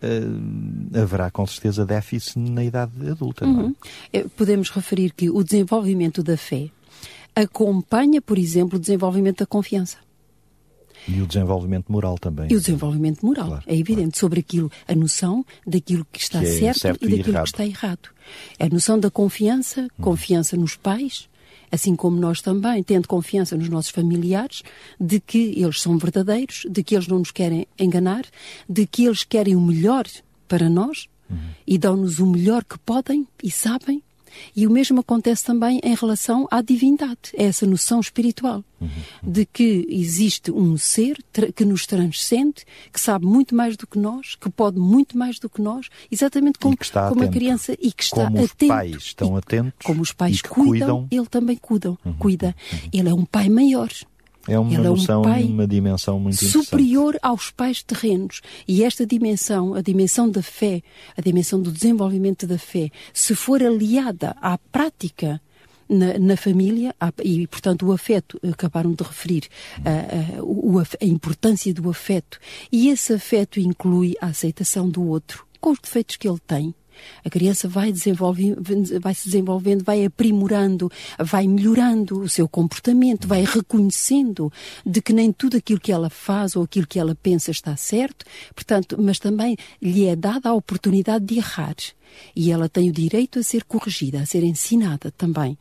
Uh, 0.05 0.99
haverá 1.01 1.31
com 1.31 1.47
certeza 1.47 1.87
déficit 1.87 2.37
na 2.37 2.65
idade 2.65 2.91
adulta. 3.09 3.45
É? 3.45 3.47
Uhum. 3.47 3.75
É? 4.13 4.25
Podemos 4.37 4.69
referir 4.69 5.13
que 5.13 5.31
o 5.31 5.45
desenvolvimento 5.45 6.25
da 6.25 6.37
fé 6.37 6.71
acompanha, 7.37 8.21
por 8.21 8.37
exemplo, 8.37 8.79
o 8.79 8.81
desenvolvimento 8.81 9.39
da 9.39 9.47
confiança. 9.47 9.99
E 11.09 11.21
o 11.21 11.27
desenvolvimento 11.27 11.91
moral 11.91 12.19
também. 12.19 12.47
E 12.51 12.57
o 12.57 12.61
desenvolvimento 12.61 13.25
moral, 13.25 13.49
claro, 13.49 13.65
é 13.67 13.73
evidente, 13.75 14.11
claro. 14.11 14.19
sobre 14.19 14.41
aquilo, 14.41 14.71
a 14.87 14.95
noção 14.95 15.45
daquilo 15.67 16.07
que 16.11 16.21
está 16.21 16.41
que 16.41 16.47
é 16.47 16.59
certo, 16.59 16.81
certo, 16.81 17.05
e 17.05 17.17
daquilo 17.17 17.39
que 17.39 17.49
está 17.49 17.67
errado. 17.67 18.09
A 18.59 18.69
noção 18.69 18.99
da 18.99 19.11
confiança, 19.11 19.83
hum. 19.83 20.03
confiança 20.03 20.57
nos 20.57 20.77
pais, 20.77 21.29
assim 21.71 21.97
como 21.97 22.19
nós 22.19 22.43
também, 22.43 22.83
tendo 22.83 23.09
confiança 23.09 23.57
nos 23.57 23.69
nossos 23.69 23.91
familiares, 23.91 24.63
de 25.01 25.19
que 25.19 25.55
eles 25.57 25.81
são 25.81 25.97
verdadeiros, 25.99 26.67
de 26.71 26.83
que 26.83 26.95
eles 26.95 27.09
não 27.09 27.19
nos 27.19 27.31
querem 27.31 27.67
enganar, 27.79 28.25
de 28.69 28.87
que 28.87 29.07
eles 29.07 29.25
querem 29.25 29.57
o 29.57 29.61
melhor 29.61 30.05
para 30.47 30.69
nós 30.69 31.09
uhum. 31.31 31.39
e 31.67 31.79
dão-nos 31.79 32.19
o 32.19 32.27
melhor 32.27 32.63
que 32.63 32.79
podem 32.79 33.27
e 33.43 33.51
sabem 33.51 34.03
e 34.55 34.67
o 34.67 34.71
mesmo 34.71 35.01
acontece 35.01 35.45
também 35.45 35.81
em 35.83 35.95
relação 35.95 36.47
à 36.51 36.61
divindade, 36.61 37.33
é 37.35 37.45
essa 37.45 37.67
noção 37.67 38.01
espiritual, 38.01 38.65
uhum. 38.81 38.89
de 39.23 39.47
que 39.47 39.87
existe 39.89 40.51
um 40.51 40.77
ser 40.77 41.19
que 41.55 41.65
nos 41.65 41.87
transcende, 41.87 42.65
que 42.93 43.01
sabe 43.01 43.27
muito 43.27 43.55
mais 43.55 43.77
do 43.77 43.87
que 43.87 43.99
nós, 43.99 44.35
que 44.35 44.51
pode 44.51 44.79
muito 44.79 45.17
mais 45.17 45.39
do 45.39 45.49
que 45.49 45.61
nós, 45.61 45.89
exatamente 46.11 46.59
como, 46.59 46.77
como 47.09 47.23
a 47.23 47.29
criança 47.29 47.77
e 47.81 47.93
que 47.93 48.03
está 48.03 48.27
como 48.27 48.45
atento. 48.45 48.65
Os 48.65 48.69
pais 48.69 48.97
estão 48.97 49.37
atentos. 49.37 49.87
Como 49.87 50.03
os 50.03 50.13
pais 50.13 50.43
cuidam, 50.43 50.65
cuidam, 50.67 51.09
ele 51.11 51.27
também 51.27 51.57
cuidam, 51.57 51.99
uhum. 52.05 52.13
cuida. 52.15 52.55
Uhum. 52.73 52.79
Ele 52.93 53.09
é 53.09 53.15
um 53.15 53.25
pai 53.25 53.49
maior. 53.49 53.91
É 54.49 54.59
uma 54.59 54.75
Ele 54.75 54.83
noção 54.83 55.23
é 55.25 55.29
um 55.29 55.41
e 55.41 55.45
uma 55.45 55.67
dimensão 55.67 56.19
muito 56.19 56.45
superior 56.45 57.17
aos 57.23 57.51
pais 57.51 57.83
terrenos. 57.83 58.41
E 58.67 58.83
esta 58.83 59.07
dimensão, 59.07 59.75
a 59.75 59.81
dimensão 59.81 60.29
da 60.29 60.43
fé, 60.43 60.83
a 61.17 61.21
dimensão 61.21 61.61
do 61.61 61.71
desenvolvimento 61.71 62.47
da 62.47 62.59
fé, 62.59 62.91
se 63.13 63.35
for 63.35 63.63
aliada 63.63 64.37
à 64.41 64.59
prática 64.59 65.41
na, 65.89 66.19
na, 66.19 66.37
família, 66.37 66.95
e 67.23 67.47
portanto 67.47 67.87
o 67.87 67.93
afeto, 67.93 68.41
acabaram 68.43 68.93
de 68.93 69.05
referir 69.05 69.45
a, 69.85 69.91
a, 69.91 71.05
a, 71.05 71.07
importância 71.07 71.73
do 71.75 71.89
afeto, 71.91 72.39
e 72.71 72.89
esse 72.89 73.13
afeto 73.13 73.61
inclui 73.61 74.15
a 74.21 74.27
aceitação 74.27 74.89
do 74.89 75.07
outro, 75.07 75.47
com 75.61 75.71
os 75.71 75.79
defeitos 75.79 76.17
que 76.17 76.27
ele 76.27 76.41
tem, 76.47 76.75
a 77.25 77.31
criança 77.31 77.69
vai, 77.69 77.93
vai 79.01 79.15
se 79.15 79.25
desenvolvendo, 79.27 79.85
vai 79.85 80.05
aprimorando, 80.05 80.91
vai 81.19 81.47
melhorando 81.47 82.21
o 82.21 82.29
seu 82.29 82.49
comportamento, 82.49 83.29
vai 83.29 83.45
reconhecendo 83.45 84.53
de 84.85 85.01
que 85.01 85.13
nem 85.13 85.33
tudo 85.33 85.57
aquilo 85.57 85.81
que 85.81 85.93
ela 85.93 86.11
faz 86.11 86.57
ou 86.57 86.65
aquilo 86.65 86.87
que 86.87 86.99
ela 86.99 87.15
pensa 87.15 87.51
está 87.51 87.77
certo, 87.77 88.25
portanto, 88.55 88.97
mas 89.01 89.19
também 89.19 89.57
lhe 89.81 90.07
é 90.07 90.17
dada 90.17 90.49
a 90.51 90.55
oportunidade 90.55 91.25
de 91.25 91.39
errar. 91.39 91.77
E 92.37 92.51
ela 92.51 92.69
tem 92.69 92.91
o 92.91 92.93
direito 92.93 93.39
a 93.39 93.43
ser 93.43 93.65
corrigida, 93.65 94.21
a 94.21 94.27
ser 94.27 94.43
ensinada 94.43 95.11
também. 95.11 95.57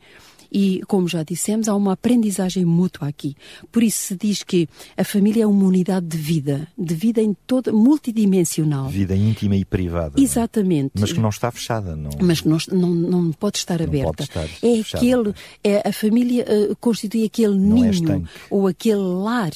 E, 0.52 0.82
como 0.86 1.08
já 1.08 1.22
dissemos, 1.22 1.68
há 1.68 1.74
uma 1.74 1.92
aprendizagem 1.92 2.64
mútua 2.64 3.08
aqui. 3.08 3.34
Por 3.70 3.82
isso 3.82 3.98
se 4.08 4.16
diz 4.16 4.42
que 4.42 4.68
a 4.96 5.04
família 5.04 5.44
é 5.44 5.46
uma 5.46 5.64
unidade 5.64 6.06
de 6.06 6.18
vida, 6.18 6.68
de 6.76 6.94
vida 6.94 7.22
em 7.22 7.34
toda, 7.46 7.72
multidimensional. 7.72 8.88
Vida 8.88 9.16
íntima 9.16 9.56
e 9.56 9.64
privada. 9.64 10.20
Exatamente. 10.20 10.92
Mas 11.00 11.12
que 11.12 11.20
não 11.20 11.30
está 11.30 11.50
fechada, 11.50 11.96
não. 11.96 12.10
Mas 12.20 12.42
que 12.42 12.48
não, 12.48 12.58
não, 12.70 12.90
não 12.90 13.32
pode 13.32 13.58
estar 13.58 13.78
não 13.78 13.86
aberta. 13.86 14.12
Pode 14.12 14.22
estar 14.22 14.44
é 14.44 14.76
fechada. 14.76 14.98
aquele, 14.98 15.34
é, 15.64 15.88
a 15.88 15.92
família 15.92 16.44
uh, 16.44 16.76
constitui 16.76 17.24
aquele 17.24 17.54
é 17.54 17.58
ninho 17.58 18.12
é 18.12 18.22
ou 18.50 18.66
aquele 18.66 18.96
lar 18.96 19.52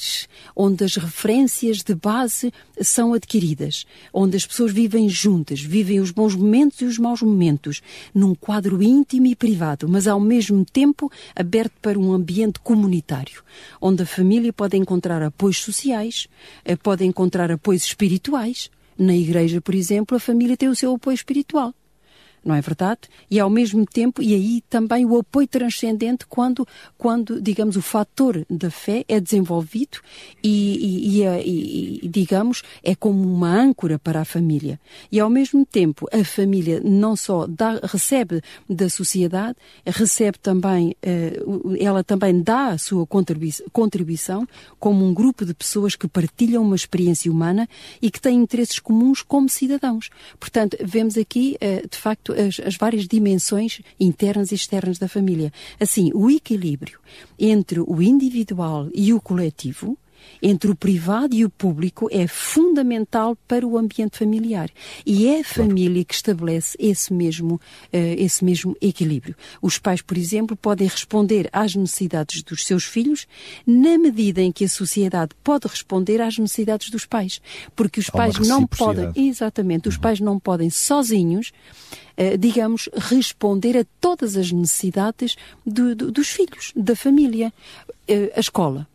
onde 0.55 0.83
as 0.83 0.95
referências 0.95 1.83
de 1.83 1.95
base 1.95 2.51
são 2.81 3.13
adquiridas, 3.13 3.85
onde 4.13 4.37
as 4.37 4.45
pessoas 4.45 4.71
vivem 4.71 5.09
juntas, 5.09 5.61
vivem 5.61 5.99
os 5.99 6.11
bons 6.11 6.35
momentos 6.35 6.81
e 6.81 6.85
os 6.85 6.97
maus 6.97 7.21
momentos, 7.21 7.81
num 8.13 8.35
quadro 8.35 8.81
íntimo 8.81 9.27
e 9.27 9.35
privado, 9.35 9.87
mas 9.87 10.07
ao 10.07 10.19
mesmo 10.19 10.63
tempo 10.65 10.86
tempo 10.87 11.11
aberto 11.35 11.73
para 11.81 11.99
um 11.99 12.13
ambiente 12.13 12.59
comunitário, 12.59 13.43
onde 13.81 14.03
a 14.03 14.05
família 14.05 14.53
pode 14.53 14.77
encontrar 14.77 15.21
apoios 15.21 15.57
sociais, 15.57 16.27
eh, 16.63 16.75
pode 16.75 17.03
encontrar 17.05 17.51
apoios 17.51 17.83
espirituais. 17.83 18.71
Na 18.97 19.15
igreja, 19.15 19.61
por 19.61 19.75
exemplo, 19.75 20.17
a 20.17 20.19
família 20.19 20.57
tem 20.57 20.69
o 20.69 20.75
seu 20.75 20.95
apoio 20.95 21.15
espiritual. 21.15 21.73
Não 22.47 22.55
é 22.55 22.61
verdade? 22.61 23.01
E 23.29 23.39
ao 23.39 23.49
mesmo 23.49 23.85
tempo, 23.85 24.21
e 24.21 24.33
aí 24.33 24.61
também 24.69 25.05
o 25.05 25.17
apoio 25.17 25.47
transcendente 25.47 26.25
quando, 26.25 26.65
quando 26.97 27.41
digamos, 27.41 27.75
o 27.75 27.81
fator 27.81 28.45
da 28.49 28.71
fé 28.71 29.03
é 29.07 29.19
desenvolvido 29.19 29.99
e, 30.43 31.19
e, 31.19 31.23
e, 31.23 31.99
e, 32.03 32.07
digamos, 32.07 32.63
é 32.81 32.95
como 32.95 33.21
uma 33.21 33.49
âncora 33.49 33.99
para 33.99 34.21
a 34.21 34.25
família. 34.25 34.79
E 35.11 35.19
ao 35.19 35.29
mesmo 35.29 35.65
tempo, 35.65 36.07
a 36.11 36.23
família 36.23 36.81
não 36.83 37.15
só 37.15 37.45
dá, 37.47 37.79
recebe 37.83 38.41
da 38.69 38.89
sociedade, 38.89 39.57
recebe 39.85 40.39
também, 40.39 40.95
eh, 41.01 41.39
ela 41.79 42.03
também 42.03 42.41
dá 42.41 42.67
a 42.67 42.77
sua 42.77 43.05
contribuição 43.07 44.47
como 44.79 45.05
um 45.05 45.13
grupo 45.13 45.45
de 45.45 45.53
pessoas 45.53 45.95
que 45.95 46.07
partilham 46.07 46.63
uma 46.63 46.75
experiência 46.75 47.31
humana 47.31 47.67
e 48.01 48.09
que 48.09 48.21
têm 48.21 48.37
interesses 48.37 48.79
comuns 48.79 49.21
como 49.21 49.49
cidadãos. 49.49 50.09
Portanto, 50.39 50.77
vemos 50.83 51.17
aqui, 51.17 51.57
eh, 51.59 51.83
de 51.89 51.97
facto, 51.97 52.33
as, 52.37 52.59
as 52.65 52.75
várias 52.75 53.07
dimensões 53.07 53.81
internas 53.99 54.51
e 54.51 54.55
externas 54.55 54.97
da 54.97 55.07
família. 55.07 55.51
Assim, 55.79 56.11
o 56.13 56.29
equilíbrio 56.29 56.99
entre 57.37 57.79
o 57.79 58.01
individual 58.01 58.89
e 58.93 59.13
o 59.13 59.21
coletivo, 59.21 59.97
entre 60.41 60.69
o 60.69 60.75
privado 60.75 61.35
e 61.35 61.43
o 61.43 61.49
público 61.49 62.07
é 62.11 62.27
fundamental 62.27 63.37
para 63.47 63.65
o 63.65 63.77
ambiente 63.77 64.17
familiar. 64.17 64.69
E 65.05 65.27
é 65.27 65.41
a 65.41 65.43
família 65.43 66.03
que 66.03 66.13
estabelece 66.13 66.77
esse 66.79 67.13
mesmo, 67.13 67.55
uh, 67.55 67.59
esse 67.91 68.43
mesmo 68.43 68.75
equilíbrio. 68.81 69.35
Os 69.61 69.77
pais, 69.77 70.01
por 70.01 70.17
exemplo, 70.17 70.55
podem 70.55 70.87
responder 70.87 71.49
às 71.51 71.75
necessidades 71.75 72.43
dos 72.43 72.65
seus 72.65 72.83
filhos 72.83 73.27
na 73.65 73.97
medida 73.97 74.41
em 74.41 74.51
que 74.51 74.65
a 74.65 74.69
sociedade 74.69 75.31
pode 75.43 75.67
responder 75.67 76.21
às 76.21 76.37
necessidades 76.37 76.89
dos 76.89 77.05
pais. 77.05 77.41
Porque 77.75 77.99
os 77.99 78.09
pais 78.09 78.37
não 78.39 78.65
podem, 78.65 79.11
exatamente, 79.15 79.87
os 79.87 79.95
uhum. 79.95 80.01
pais 80.01 80.19
não 80.19 80.39
podem 80.39 80.69
sozinhos 80.69 81.51
eh, 82.17 82.35
digamos, 82.35 82.89
responder 82.95 83.77
a 83.77 83.85
todas 84.01 84.35
as 84.35 84.51
necessidades 84.51 85.35
do, 85.63 85.95
do, 85.95 86.11
dos 86.11 86.29
filhos, 86.29 86.73
da 86.75 86.95
família. 86.95 87.53
Eh, 88.07 88.33
a 88.35 88.39
escola, 88.39 88.87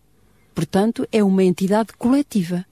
portanto, 0.55 1.07
é 1.11 1.23
uma 1.23 1.43
entidade 1.43 1.93
coletiva. 1.99 2.65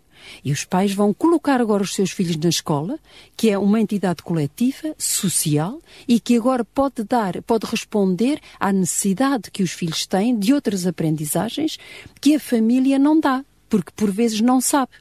E 0.45 0.53
os 0.53 0.65
pais 0.65 0.93
vão 0.93 1.15
colocar 1.15 1.61
agora 1.61 1.83
os 1.83 1.95
seus 1.95 2.11
filhos 2.11 2.37
na 2.37 2.49
escola, 2.49 2.99
que 3.37 3.51
é 3.51 3.59
uma 3.59 3.81
entidade 3.81 4.23
coletiva, 4.23 4.95
social, 4.99 5.81
e 6.07 6.21
que 6.21 6.37
agora 6.37 6.65
pode 6.65 7.03
dar, 7.05 7.41
pode 7.43 7.67
responder 7.67 8.41
à 8.59 8.73
necessidade 8.73 9.51
que 9.51 9.63
os 9.63 9.73
filhos 9.73 10.07
têm 10.07 10.39
de 10.39 10.53
outras 10.53 10.87
aprendizagens 10.87 11.79
que 12.21 12.35
a 12.35 12.41
família 12.41 12.99
não 12.99 13.19
dá, 13.19 13.45
porque 13.69 13.93
por 13.97 14.11
vezes 14.11 14.41
não 14.41 14.61
sabe 14.61 14.93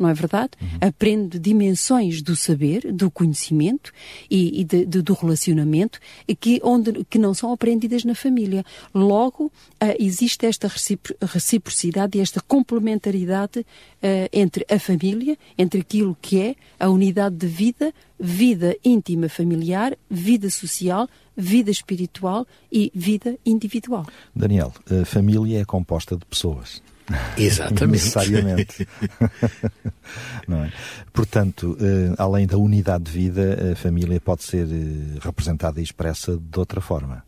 não 0.00 0.08
é 0.08 0.14
verdade? 0.14 0.52
Uhum. 0.60 0.88
Aprende 0.88 1.38
dimensões 1.38 2.22
do 2.22 2.34
saber, 2.34 2.90
do 2.92 3.10
conhecimento 3.10 3.92
e, 4.30 4.60
e 4.60 4.64
de, 4.64 4.86
de, 4.86 5.02
do 5.02 5.12
relacionamento 5.12 6.00
que, 6.40 6.60
onde, 6.64 7.04
que 7.04 7.18
não 7.18 7.34
são 7.34 7.52
aprendidas 7.52 8.04
na 8.04 8.14
família. 8.14 8.64
Logo, 8.94 9.46
uh, 9.46 9.52
existe 9.98 10.46
esta 10.46 10.70
reciprocidade 11.20 12.16
e 12.16 12.20
esta 12.20 12.40
complementaridade 12.40 13.60
uh, 13.60 13.66
entre 14.32 14.64
a 14.70 14.78
família, 14.78 15.36
entre 15.58 15.80
aquilo 15.80 16.16
que 16.20 16.40
é 16.40 16.54
a 16.78 16.88
unidade 16.88 17.36
de 17.36 17.46
vida, 17.46 17.92
vida 18.18 18.74
íntima 18.82 19.28
familiar, 19.28 19.96
vida 20.10 20.48
social, 20.48 21.08
vida 21.36 21.70
espiritual 21.70 22.46
e 22.72 22.90
vida 22.94 23.38
individual. 23.44 24.06
Daniel, 24.34 24.72
a 24.90 25.04
família 25.04 25.60
é 25.60 25.64
composta 25.64 26.16
de 26.16 26.24
pessoas. 26.24 26.82
Exatamente. 27.36 28.04
Necessariamente. 28.04 28.88
é? 30.48 30.72
Portanto, 31.12 31.76
eh, 31.80 32.14
além 32.18 32.46
da 32.46 32.56
unidade 32.56 33.04
de 33.04 33.10
vida, 33.10 33.72
a 33.72 33.76
família 33.76 34.20
pode 34.20 34.44
ser 34.44 34.66
eh, 34.66 35.18
representada 35.20 35.80
e 35.80 35.82
expressa 35.82 36.36
de 36.36 36.58
outra 36.58 36.80
forma. 36.80 37.24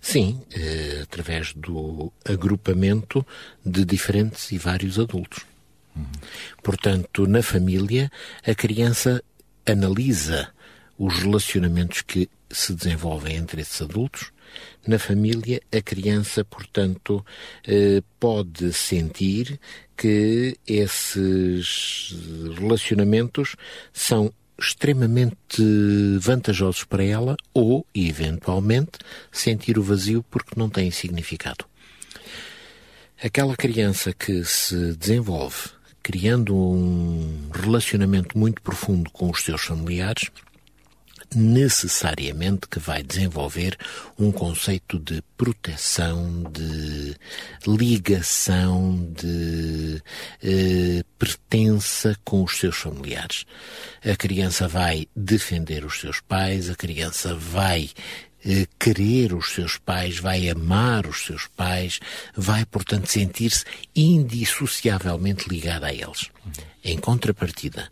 Sim, 0.00 0.40
eh, 0.52 1.00
através 1.02 1.52
do 1.54 2.12
agrupamento 2.24 3.24
de 3.64 3.84
diferentes 3.84 4.50
e 4.50 4.58
vários 4.58 4.98
adultos. 4.98 5.44
Uhum. 5.94 6.06
Portanto, 6.62 7.26
na 7.26 7.42
família, 7.42 8.10
a 8.46 8.54
criança 8.54 9.22
analisa 9.66 10.48
os 10.98 11.18
relacionamentos 11.20 12.02
que 12.02 12.28
se 12.50 12.74
desenvolvem 12.74 13.36
entre 13.36 13.62
esses 13.62 13.80
adultos 13.80 14.32
na 14.86 14.98
família, 14.98 15.60
a 15.72 15.80
criança, 15.80 16.44
portanto, 16.44 17.24
eh, 17.66 18.02
pode 18.18 18.72
sentir 18.72 19.60
que 19.96 20.56
esses 20.66 22.14
relacionamentos 22.58 23.56
são 23.92 24.32
extremamente 24.58 25.62
vantajosos 26.18 26.84
para 26.84 27.04
ela 27.04 27.36
ou, 27.54 27.86
eventualmente, 27.94 28.98
sentir 29.32 29.78
o 29.78 29.82
vazio 29.82 30.24
porque 30.30 30.52
não 30.56 30.68
tem 30.68 30.90
significado. 30.90 31.64
Aquela 33.22 33.56
criança 33.56 34.12
que 34.12 34.44
se 34.44 34.94
desenvolve 34.96 35.70
criando 36.02 36.56
um 36.56 37.50
relacionamento 37.52 38.36
muito 38.36 38.62
profundo 38.62 39.10
com 39.10 39.30
os 39.30 39.42
seus 39.42 39.62
familiares, 39.62 40.30
necessariamente 41.34 42.66
que 42.68 42.78
vai 42.78 43.02
desenvolver 43.02 43.76
um 44.18 44.32
conceito 44.32 44.98
de 44.98 45.22
proteção, 45.36 46.42
de 46.50 47.16
ligação, 47.66 49.12
de 49.16 50.02
eh, 50.42 51.02
pertença 51.18 52.16
com 52.24 52.42
os 52.42 52.58
seus 52.58 52.76
familiares. 52.76 53.46
A 54.04 54.16
criança 54.16 54.66
vai 54.66 55.06
defender 55.14 55.84
os 55.84 56.00
seus 56.00 56.20
pais, 56.20 56.68
a 56.68 56.74
criança 56.74 57.34
vai 57.34 57.90
querer 58.78 59.34
os 59.34 59.52
seus 59.52 59.76
pais, 59.76 60.18
vai 60.18 60.48
amar 60.48 61.06
os 61.06 61.24
seus 61.24 61.46
pais, 61.46 62.00
vai, 62.34 62.64
portanto, 62.64 63.06
sentir-se 63.06 63.64
indissociavelmente 63.94 65.48
ligada 65.48 65.86
a 65.86 65.92
eles. 65.92 66.30
Em 66.82 66.96
contrapartida, 66.96 67.90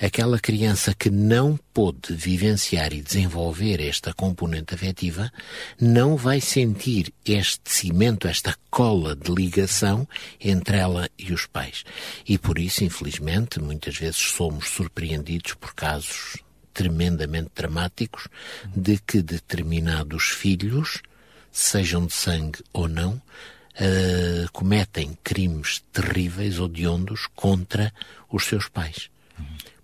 aquela 0.00 0.38
criança 0.38 0.94
que 0.94 1.10
não 1.10 1.58
pôde 1.74 2.14
vivenciar 2.14 2.92
e 2.92 3.02
desenvolver 3.02 3.80
esta 3.80 4.14
componente 4.14 4.74
afetiva 4.74 5.32
não 5.80 6.16
vai 6.16 6.40
sentir 6.40 7.12
este 7.24 7.60
cimento, 7.64 8.28
esta 8.28 8.54
cola 8.70 9.16
de 9.16 9.32
ligação 9.32 10.08
entre 10.40 10.76
ela 10.76 11.10
e 11.18 11.32
os 11.32 11.46
pais. 11.46 11.84
E 12.26 12.38
por 12.38 12.58
isso, 12.58 12.84
infelizmente, 12.84 13.60
muitas 13.60 13.96
vezes 13.96 14.18
somos 14.18 14.68
surpreendidos 14.68 15.54
por 15.54 15.74
casos 15.74 16.38
tremendamente 16.78 17.50
dramáticos 17.56 18.28
de 18.72 18.98
que 18.98 19.20
determinados 19.20 20.28
filhos, 20.28 21.02
sejam 21.50 22.06
de 22.06 22.12
sangue 22.12 22.60
ou 22.72 22.86
não, 22.86 23.14
uh, 23.14 24.52
cometem 24.52 25.18
crimes 25.24 25.82
terríveis, 25.92 26.60
odiondos, 26.60 27.26
contra 27.34 27.92
os 28.30 28.44
seus 28.44 28.68
pais. 28.68 29.10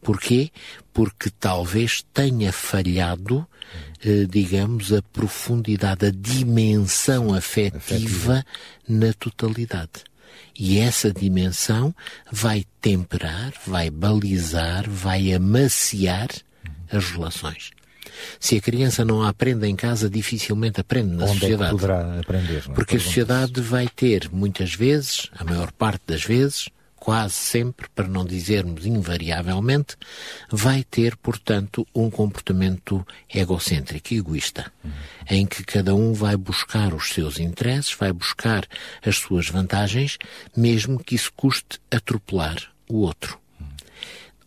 Porquê? 0.00 0.52
Porque 0.92 1.30
talvez 1.30 2.04
tenha 2.14 2.52
falhado, 2.52 3.38
uh, 3.38 4.26
digamos, 4.28 4.92
a 4.92 5.02
profundidade, 5.02 6.06
a 6.06 6.12
dimensão 6.12 7.34
afetiva, 7.34 7.78
afetiva. 7.78 8.46
na 8.88 9.12
totalidade. 9.14 10.04
E 10.56 10.78
essa 10.78 11.12
dimensão 11.12 11.92
vai 12.30 12.64
temperar, 12.80 13.52
vai 13.66 13.90
balizar, 13.90 14.88
vai 14.88 15.32
amaciar 15.32 16.28
as 16.96 17.10
relações. 17.10 17.70
Se 18.38 18.56
a 18.56 18.60
criança 18.60 19.04
não 19.04 19.22
aprende 19.22 19.66
em 19.66 19.76
casa, 19.76 20.08
dificilmente 20.08 20.80
aprende 20.80 21.14
na 21.14 21.24
Onde 21.24 21.40
sociedade. 21.40 21.68
É 21.68 21.70
poderá 21.70 22.20
aprender? 22.20 22.64
É? 22.68 22.72
Porque 22.72 22.96
a 22.96 23.00
sociedade 23.00 23.60
vai 23.60 23.88
ter, 23.88 24.28
muitas 24.30 24.74
vezes, 24.74 25.30
a 25.36 25.44
maior 25.44 25.72
parte 25.72 26.02
das 26.06 26.22
vezes, 26.22 26.68
quase 26.96 27.34
sempre, 27.34 27.86
para 27.94 28.08
não 28.08 28.24
dizermos 28.24 28.86
invariavelmente, 28.86 29.96
vai 30.50 30.82
ter, 30.84 31.16
portanto, 31.16 31.86
um 31.94 32.08
comportamento 32.08 33.06
egocêntrico, 33.32 34.14
egoísta, 34.14 34.72
uhum. 34.82 34.90
em 35.28 35.46
que 35.46 35.62
cada 35.64 35.94
um 35.94 36.14
vai 36.14 36.36
buscar 36.36 36.94
os 36.94 37.10
seus 37.10 37.38
interesses, 37.38 37.92
vai 37.92 38.12
buscar 38.12 38.66
as 39.04 39.16
suas 39.16 39.48
vantagens, 39.48 40.16
mesmo 40.56 41.02
que 41.02 41.14
isso 41.14 41.30
custe 41.36 41.78
atropelar 41.90 42.56
o 42.88 43.00
outro. 43.00 43.38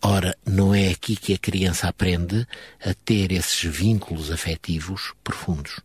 Ora, 0.02 0.38
não 0.46 0.74
é 0.74 0.90
aqui 0.90 1.16
que 1.16 1.34
a 1.34 1.38
criança 1.38 1.88
aprende 1.88 2.48
a 2.84 2.94
ter 2.94 3.32
esses 3.32 3.64
vínculos 3.64 4.32
afetivos 4.32 5.14
profundos. 5.24 5.80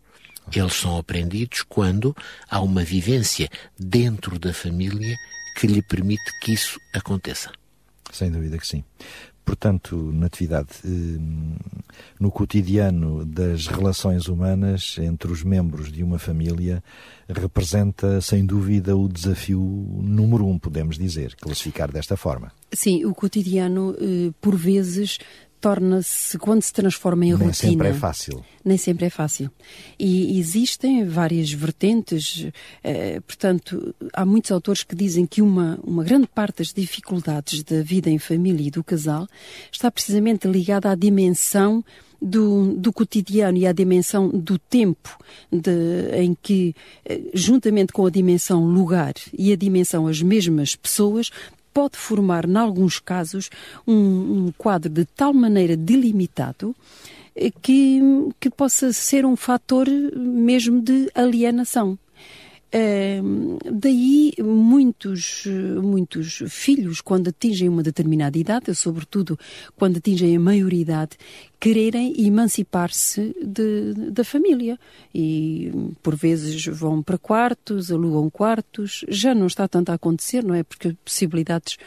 Eles 0.54 0.74
são 0.74 0.98
aprendidos 0.98 1.62
quando 1.62 2.14
há 2.48 2.60
uma 2.60 2.84
vivência 2.84 3.48
dentro 3.78 4.38
da 4.38 4.52
família 4.52 5.16
que 5.56 5.66
lhe 5.66 5.82
permite 5.82 6.30
que 6.40 6.52
isso 6.52 6.78
aconteça. 6.94 7.50
Sem 8.10 8.30
dúvida 8.30 8.58
que 8.58 8.66
sim. 8.66 8.84
Portanto, 9.44 9.96
Natividade, 10.12 10.68
hum, 10.84 11.56
no 12.18 12.30
cotidiano 12.30 13.24
das 13.24 13.66
relações 13.66 14.26
humanas 14.26 14.96
entre 14.98 15.30
os 15.32 15.42
membros 15.42 15.92
de 15.92 16.02
uma 16.02 16.18
família, 16.18 16.82
representa, 17.28 18.20
sem 18.20 18.46
dúvida, 18.46 18.96
o 18.96 19.08
desafio 19.08 19.60
número 19.60 20.46
um, 20.46 20.58
podemos 20.58 20.96
dizer, 20.96 21.34
classificar 21.36 21.90
desta 21.90 22.16
forma. 22.16 22.52
Sim, 22.72 23.04
o 23.04 23.14
cotidiano, 23.14 23.94
eh, 24.00 24.32
por 24.40 24.56
vezes, 24.56 25.18
torna-se, 25.62 26.36
quando 26.38 26.60
se 26.60 26.72
transforma 26.72 27.24
em 27.24 27.28
Nem 27.28 27.36
rotina. 27.36 27.54
sempre 27.54 27.88
é 27.88 27.94
fácil. 27.94 28.44
Nem 28.64 28.76
sempre 28.76 29.06
é 29.06 29.10
fácil. 29.10 29.48
E 29.96 30.38
existem 30.38 31.06
várias 31.06 31.52
vertentes, 31.52 32.48
eh, 32.82 33.20
portanto, 33.20 33.94
há 34.12 34.26
muitos 34.26 34.50
autores 34.50 34.82
que 34.82 34.96
dizem 34.96 35.24
que 35.24 35.40
uma, 35.40 35.78
uma 35.84 36.02
grande 36.02 36.26
parte 36.26 36.58
das 36.58 36.72
dificuldades 36.72 37.62
da 37.62 37.80
vida 37.80 38.10
em 38.10 38.18
família 38.18 38.66
e 38.66 38.70
do 38.72 38.82
casal 38.82 39.28
está 39.70 39.88
precisamente 39.88 40.48
ligada 40.48 40.90
à 40.90 40.96
dimensão 40.96 41.84
do, 42.20 42.74
do 42.76 42.92
cotidiano 42.92 43.56
e 43.56 43.66
à 43.66 43.72
dimensão 43.72 44.28
do 44.28 44.58
tempo 44.58 45.16
de, 45.50 46.10
em 46.14 46.36
que, 46.42 46.74
eh, 47.04 47.20
juntamente 47.32 47.92
com 47.92 48.04
a 48.04 48.10
dimensão 48.10 48.64
lugar 48.64 49.14
e 49.32 49.52
a 49.52 49.56
dimensão 49.56 50.08
as 50.08 50.20
mesmas 50.22 50.74
pessoas, 50.74 51.30
pode 51.72 51.96
formar, 51.96 52.48
em 52.48 52.56
alguns 52.56 52.98
casos, 52.98 53.50
um, 53.86 54.46
um 54.46 54.52
quadro 54.56 54.90
de 54.90 55.04
tal 55.04 55.32
maneira 55.32 55.76
delimitado 55.76 56.74
eh, 57.34 57.50
que, 57.62 58.00
que 58.38 58.50
possa 58.50 58.92
ser 58.92 59.24
um 59.24 59.36
fator 59.36 59.88
mesmo 59.88 60.80
de 60.80 61.10
alienação. 61.14 61.98
Uh, 62.74 63.58
daí 63.70 64.32
muitos, 64.40 65.44
muitos 65.82 66.42
filhos, 66.48 67.02
quando 67.02 67.28
atingem 67.28 67.68
uma 67.68 67.82
determinada 67.82 68.38
idade, 68.38 68.74
sobretudo 68.74 69.38
quando 69.76 69.98
atingem 69.98 70.34
a 70.34 70.40
maioridade, 70.40 71.18
quererem 71.62 72.26
emancipar-se 72.26 73.36
da 74.10 74.24
família. 74.24 74.76
E 75.14 75.70
por 76.02 76.16
vezes 76.16 76.66
vão 76.66 77.00
para 77.00 77.16
quartos, 77.16 77.92
alugam 77.92 78.28
quartos. 78.28 79.04
Já 79.06 79.32
não 79.32 79.46
está 79.46 79.68
tanto 79.68 79.92
a 79.92 79.94
acontecer, 79.94 80.42
não 80.42 80.56
é? 80.56 80.64
Porque 80.64 80.96
possibilidades 81.04 81.78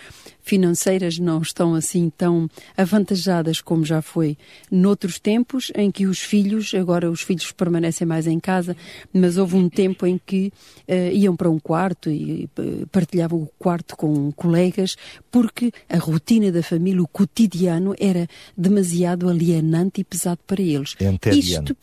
financeiras 0.41 1.17
não 1.17 1.41
estão 1.41 1.73
assim 1.73 2.09
tão 2.15 2.47
avantajadas 2.77 3.59
como 3.59 3.83
já 3.83 4.01
foi 4.01 4.37
noutros 4.71 5.19
tempos, 5.19 5.71
em 5.75 5.91
que 5.91 6.05
os 6.05 6.19
filhos, 6.19 6.73
agora 6.73 7.09
os 7.09 7.21
filhos 7.21 7.51
permanecem 7.51 8.07
mais 8.07 8.27
em 8.27 8.39
casa, 8.39 8.77
mas 9.11 9.37
houve 9.37 9.55
um 9.55 9.67
tempo 9.67 10.05
em 10.05 10.21
que 10.23 10.53
uh, 10.87 11.11
iam 11.11 11.35
para 11.35 11.49
um 11.49 11.59
quarto 11.59 12.11
e 12.11 12.47
uh, 12.59 12.87
partilhavam 12.91 13.41
o 13.41 13.49
quarto 13.57 13.97
com 13.97 14.31
colegas, 14.31 14.95
porque 15.35 15.69
a 15.89 15.97
rotina 15.97 16.49
da 16.49 16.63
família, 16.63 17.03
o 17.03 17.07
cotidiano, 17.09 17.93
era 17.99 18.25
demasiado 18.55 19.27
alienante 19.27 19.99
e 19.99 20.03
pesado 20.05 20.39
para 20.47 20.61
eles. 20.61 20.95
É 20.97 21.35
isto 21.35 21.75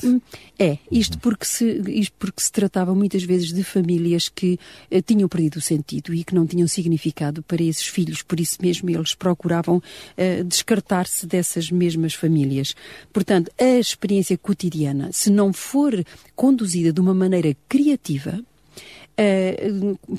é, 0.59 0.79
isto 0.91 1.19
porque 1.19 1.45
se 1.45 1.83
isto 1.89 2.15
porque 2.19 2.43
se 2.43 2.51
tratava 2.51 2.95
muitas 2.95 3.23
vezes 3.25 3.53
de 3.53 3.63
famílias 3.63 4.31
que 4.31 4.59
uh, 4.91 5.03
tinham 5.03 5.29
perdido 5.29 5.57
o 5.57 5.61
sentido 5.61 6.15
e 6.15 6.25
que 6.25 6.35
não 6.35 6.47
tinham 6.47 6.67
significado 6.67 7.43
para 7.43 7.63
esses 7.63 7.87
filhos, 7.87 8.23
por 8.23 8.41
isso 8.41 8.57
mesmo 8.63 8.89
eles 8.89 9.15
procuravam 9.15 9.77
uh, 9.77 10.45
descartar-se 10.45 11.27
dessas 11.27 11.71
mesmas 11.71 12.15
famílias. 12.15 12.75
Portanto, 13.13 13.53
a 13.61 13.79
experiência 13.79 14.39
cotidiana, 14.39 15.11
se 15.13 15.29
não 15.29 15.53
for 15.53 15.93
conduzida 16.35 16.91
de 16.91 17.03
uma 17.03 17.13
maneira 17.13 17.55
criativa, 17.69 18.43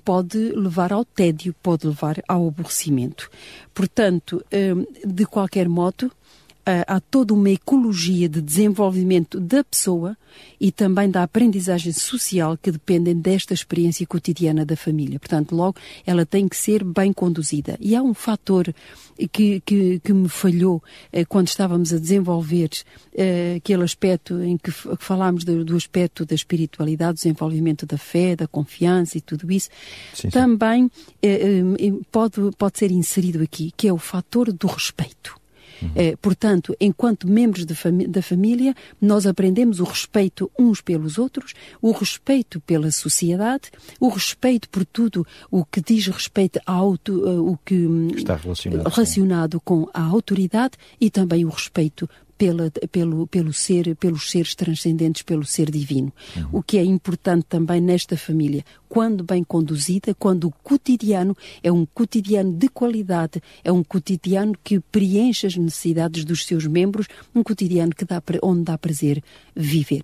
pode 0.04 0.38
levar 0.52 0.94
ao 0.94 1.04
tédio, 1.04 1.56
pode 1.62 1.88
levar 1.88 2.22
ao 2.28 2.48
aborrecimento. 2.48 3.30
Portanto, 3.74 4.44
uh, 4.46 5.08
de 5.08 5.26
qualquer 5.26 5.68
modo, 5.68 6.12
há 6.66 7.00
toda 7.00 7.34
uma 7.34 7.50
ecologia 7.50 8.30
de 8.30 8.42
desenvolvimento 8.42 9.40
da 9.40 9.64
pessoa 9.64 10.18
e 10.60 10.72
também 10.72 11.10
da 11.10 11.24
aprendizagem 11.24 11.92
social 11.92 12.58
que 12.58 12.72
dependem 12.72 13.16
desta 13.16 13.54
experiência 13.54 14.06
cotidiana 14.08 14.66
da 14.66 14.76
família. 14.76 15.20
Portanto, 15.20 15.56
logo, 15.56 15.78
ela 16.06 16.26
tem 16.26 16.48
que 16.48 16.56
ser 16.56 16.84
bem 16.84 17.12
conduzida. 17.12 17.78
E 17.80 17.96
há 17.96 18.02
um 18.02 18.14
fator 18.14 18.74
que, 19.32 19.62
que, 19.62 20.00
que 20.00 20.14
me 20.14 20.30
falhou 20.30 20.82
eh, 21.12 21.26
quando 21.26 21.48
estávamos 21.48 21.94
a 21.94 22.00
desenvolver 22.00 22.70
eh, 23.16 23.56
aquele 23.58 23.84
aspecto 23.84 24.42
em 24.42 24.58
que, 24.58 24.72
que 24.72 25.04
falámos 25.04 25.44
do, 25.44 25.64
do, 25.64 25.76
aspecto 25.76 26.26
da 26.26 26.36
espiritualidade, 26.36 27.14
do 27.14 27.18
desenvolvimento 27.18 27.86
da 27.86 27.98
fé, 27.98 28.36
da 28.36 28.48
confiança 28.48 29.18
e 29.18 29.22
tudo 29.22 29.52
isso, 29.52 29.70
sim, 30.14 30.24
sim. 30.24 30.30
também 30.30 30.90
eh, 31.22 31.62
eh 31.80 31.94
pode, 32.12 32.40
pode 32.58 32.80
ser 32.80 32.92
inserido 32.92 33.44
aqui, 33.44 33.72
que 33.76 33.88
é 33.88 33.94
o 33.94 33.98
fator 33.98 34.52
do 34.52 34.68
respeito. 34.68 35.43
Uhum. 35.84 35.92
Eh, 35.96 36.16
portanto, 36.22 36.76
enquanto 36.80 37.28
membros 37.28 37.66
fami 37.76 38.08
da 38.08 38.22
família, 38.22 38.74
nós 39.02 39.26
aprendemos 39.26 39.80
o 39.80 39.84
respeito 39.84 40.50
uns 40.58 40.82
pelos 40.82 41.18
outros, 41.18 41.54
o 41.82 41.92
respeito 41.92 42.60
pela 42.62 42.92
sociedade, 42.92 43.72
o 44.00 44.10
respeito 44.10 44.70
por 44.70 44.86
tudo 44.86 45.26
o 45.52 45.66
que 45.66 45.82
diz 45.82 46.08
respeito 46.08 46.60
ao 46.66 46.94
uh, 46.94 47.52
o 47.52 47.58
que 47.58 47.74
está 48.16 48.36
relacionado, 48.36 48.90
relacionado 48.90 49.62
com 49.62 49.90
a 49.94 50.02
autoridade 50.02 50.74
e 51.00 51.10
também 51.10 51.46
o 51.46 51.50
respeito 51.50 52.10
pela, 52.44 52.70
pelo, 52.92 53.26
pelo 53.26 53.54
ser, 53.54 53.96
pelos 53.96 54.30
seres 54.30 54.54
transcendentes, 54.54 55.22
pelo 55.22 55.46
ser 55.46 55.72
divino. 55.72 56.12
Uhum. 56.36 56.60
O 56.60 56.62
que 56.62 56.78
é 56.78 56.84
importante 56.84 57.46
também 57.48 57.80
nesta 57.80 58.18
família, 58.18 58.66
quando 58.90 59.24
bem 59.24 59.46
conduzida, 59.46 60.14
quando 60.14 60.50
o 60.50 60.52
cotidiano 60.52 61.38
é 61.64 61.72
um 61.72 61.86
cotidiano 61.86 62.52
de 62.52 62.68
qualidade, 62.68 63.42
é 63.64 63.72
um 63.72 63.82
cotidiano 63.82 64.58
que 64.62 64.78
preenche 64.82 65.48
as 65.48 65.56
necessidades 65.56 66.26
dos 66.26 66.46
seus 66.46 66.68
membros, 66.68 67.08
um 67.34 67.42
cotidiano 67.42 67.96
que 67.96 68.04
dá, 68.04 68.22
onde 68.42 68.64
dá 68.64 68.78
prazer 68.78 69.24
viver. 69.56 70.04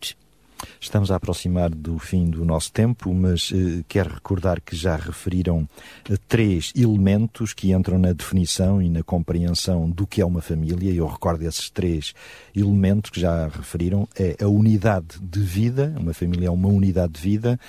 Estamos 0.81 1.11
a 1.11 1.15
aproximar 1.15 1.69
do 1.69 1.99
fim 1.99 2.29
do 2.29 2.45
nosso 2.45 2.71
tempo, 2.71 3.13
mas 3.13 3.51
eh, 3.53 3.83
quero 3.87 4.13
recordar 4.13 4.61
que 4.61 4.75
já 4.75 4.95
referiram 4.95 5.67
eh, 6.09 6.15
três 6.27 6.71
elementos 6.75 7.53
que 7.53 7.73
entram 7.73 7.99
na 7.99 8.13
definição 8.13 8.81
e 8.81 8.89
na 8.89 9.03
compreensão 9.03 9.89
do 9.89 10.07
que 10.07 10.21
é 10.21 10.25
uma 10.25 10.41
família. 10.41 10.93
Eu 10.93 11.07
recordo 11.07 11.43
esses 11.43 11.69
três 11.69 12.13
elementos 12.55 13.11
que 13.11 13.19
já 13.19 13.47
referiram. 13.47 14.07
É 14.17 14.37
a 14.41 14.47
unidade 14.47 15.19
de 15.21 15.39
vida, 15.41 15.93
uma 15.99 16.13
família 16.13 16.47
é 16.47 16.51
uma 16.51 16.69
unidade 16.69 17.13
de 17.13 17.21
vida, 17.21 17.59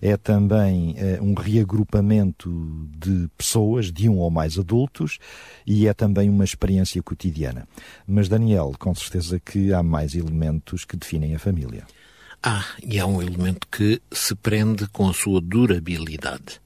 é 0.00 0.16
também 0.16 0.94
eh, 0.98 1.18
um 1.20 1.34
reagrupamento 1.34 2.88
de 2.98 3.28
pessoas, 3.36 3.90
de 3.90 4.08
um 4.08 4.18
ou 4.18 4.30
mais 4.30 4.58
adultos, 4.58 5.18
e 5.66 5.86
é 5.86 5.94
também 5.94 6.28
uma 6.28 6.44
experiência 6.44 7.02
cotidiana. 7.02 7.66
Mas, 8.06 8.28
Daniel, 8.28 8.72
com 8.78 8.94
certeza 8.94 9.40
que 9.40 9.72
há 9.72 9.82
mais 9.82 10.14
elementos 10.14 10.84
que 10.84 10.96
definem 10.96 11.34
a 11.34 11.38
família. 11.38 11.84
Ah, 12.42 12.64
e 12.82 12.98
há 12.98 13.06
um 13.06 13.20
elemento 13.20 13.66
que 13.70 14.00
se 14.12 14.34
prende 14.34 14.86
com 14.88 15.08
a 15.08 15.14
sua 15.14 15.40
durabilidade. 15.40 16.60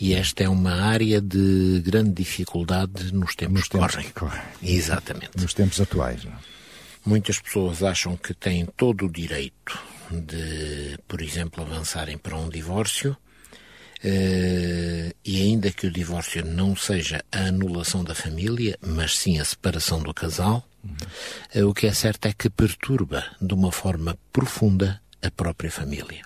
E 0.00 0.12
esta 0.14 0.42
é 0.42 0.48
uma 0.48 0.72
área 0.82 1.20
de 1.20 1.80
grande 1.84 2.12
dificuldade 2.12 3.12
nos 3.12 3.34
tempos 3.36 3.60
nos 3.60 3.68
que 3.68 3.78
correm. 3.78 4.10
Claro. 4.14 4.42
Exatamente. 4.62 5.38
Nos 5.38 5.54
tempos 5.54 5.80
atuais. 5.80 6.24
Não? 6.24 6.32
É? 6.32 6.36
Muitas 7.06 7.38
pessoas 7.38 7.82
acham 7.82 8.16
que 8.16 8.32
têm 8.32 8.66
todo 8.76 9.06
o 9.06 9.12
direito 9.12 9.78
de, 10.10 10.98
por 11.06 11.20
exemplo, 11.20 11.62
avançarem 11.62 12.16
para 12.16 12.36
um 12.36 12.48
divórcio, 12.48 13.16
e 14.04 15.40
ainda 15.40 15.70
que 15.70 15.86
o 15.86 15.90
divórcio 15.90 16.44
não 16.44 16.76
seja 16.76 17.24
a 17.32 17.46
anulação 17.46 18.04
da 18.04 18.14
família, 18.14 18.78
mas 18.80 19.16
sim 19.16 19.38
a 19.40 19.44
separação 19.44 20.02
do 20.02 20.12
casal, 20.12 20.68
uhum. 20.82 21.62
uh, 21.62 21.68
o 21.68 21.74
que 21.74 21.86
é 21.86 21.92
certo 21.92 22.26
é 22.26 22.32
que 22.32 22.50
perturba 22.50 23.24
de 23.40 23.54
uma 23.54 23.72
forma 23.72 24.18
profunda 24.32 25.00
a 25.22 25.30
própria 25.30 25.70
família. 25.70 26.22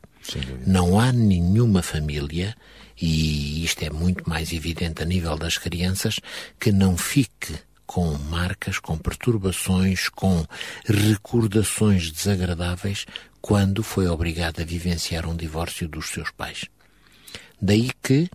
Não 0.67 0.99
há 0.99 1.13
nenhuma 1.13 1.83
família, 1.83 2.55
e 3.01 3.65
isto 3.65 3.83
é 3.83 3.91
muito 3.91 4.29
mais 4.29 4.53
evidente 4.53 5.03
a 5.03 5.07
nível 5.07 5.37
das 5.39 5.57
crianças, 5.57 6.19
que 6.59 6.73
não 6.73 6.97
fique 6.97 7.55
com 7.87 8.13
marcas, 8.19 8.79
com 8.79 8.99
perturbações, 8.99 10.09
com 10.11 10.45
recordações 10.85 12.11
desagradáveis 12.11 13.07
quando 13.41 13.83
foi 13.83 14.07
obrigada 14.07 14.63
a 14.63 14.67
vivenciar 14.67 15.27
um 15.27 15.35
divórcio 15.35 15.89
dos 15.89 16.11
seus 16.11 16.31
pais. 16.31 16.67
Daí 17.61 17.91
que 18.03 18.31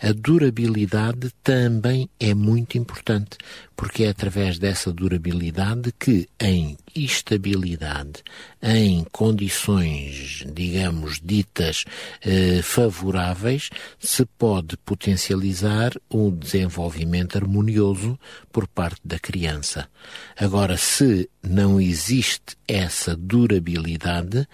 a 0.00 0.12
durabilidade 0.12 1.32
também 1.42 2.08
é 2.20 2.32
muito 2.32 2.78
importante, 2.78 3.36
porque 3.74 4.04
é 4.04 4.08
através 4.08 4.56
dessa 4.56 4.92
durabilidade 4.92 5.92
que, 5.98 6.28
em 6.40 6.76
estabilidade, 6.94 8.22
em 8.62 9.04
condições, 9.10 10.44
digamos, 10.54 11.20
ditas 11.22 11.84
eh, 12.22 12.60
favoráveis, 12.62 13.70
se 13.98 14.24
pode 14.24 14.76
potencializar 14.76 15.92
o 16.08 16.30
desenvolvimento 16.30 17.36
harmonioso 17.36 18.18
por 18.52 18.68
parte 18.68 19.00
da 19.04 19.18
criança. 19.18 19.88
Agora, 20.36 20.76
se 20.76 21.28
não 21.42 21.80
existe 21.80 22.56
essa 22.68 23.16
durabilidade, 23.16 24.46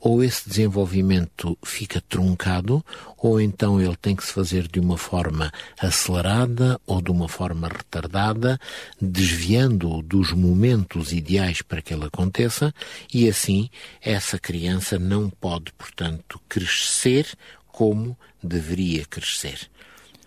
ou 0.00 0.24
esse 0.24 0.48
desenvolvimento 0.48 1.56
fica 1.62 2.00
truncado, 2.00 2.84
ou 3.18 3.40
então 3.40 3.80
ele 3.80 3.96
tem 3.96 4.16
que 4.16 4.24
se 4.24 4.32
fazer 4.32 4.66
de 4.66 4.80
uma 4.80 4.96
forma 4.96 5.52
acelerada 5.78 6.80
ou 6.86 7.02
de 7.02 7.10
uma 7.10 7.28
forma 7.28 7.68
retardada, 7.68 8.58
desviando 9.00 10.00
dos 10.02 10.32
momentos 10.32 11.12
ideais 11.12 11.60
para 11.60 11.82
que 11.82 11.92
ele 11.92 12.06
aconteça, 12.06 12.74
e 13.12 13.28
assim 13.28 13.68
essa 14.00 14.38
criança 14.38 14.98
não 14.98 15.28
pode, 15.28 15.72
portanto, 15.74 16.40
crescer 16.48 17.26
como 17.68 18.16
deveria 18.42 19.04
crescer. 19.04 19.70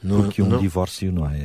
Não, 0.03 0.23
Porque 0.23 0.41
um 0.41 0.49
não... 0.49 0.59
divórcio, 0.59 1.11
não 1.11 1.29
é? 1.29 1.39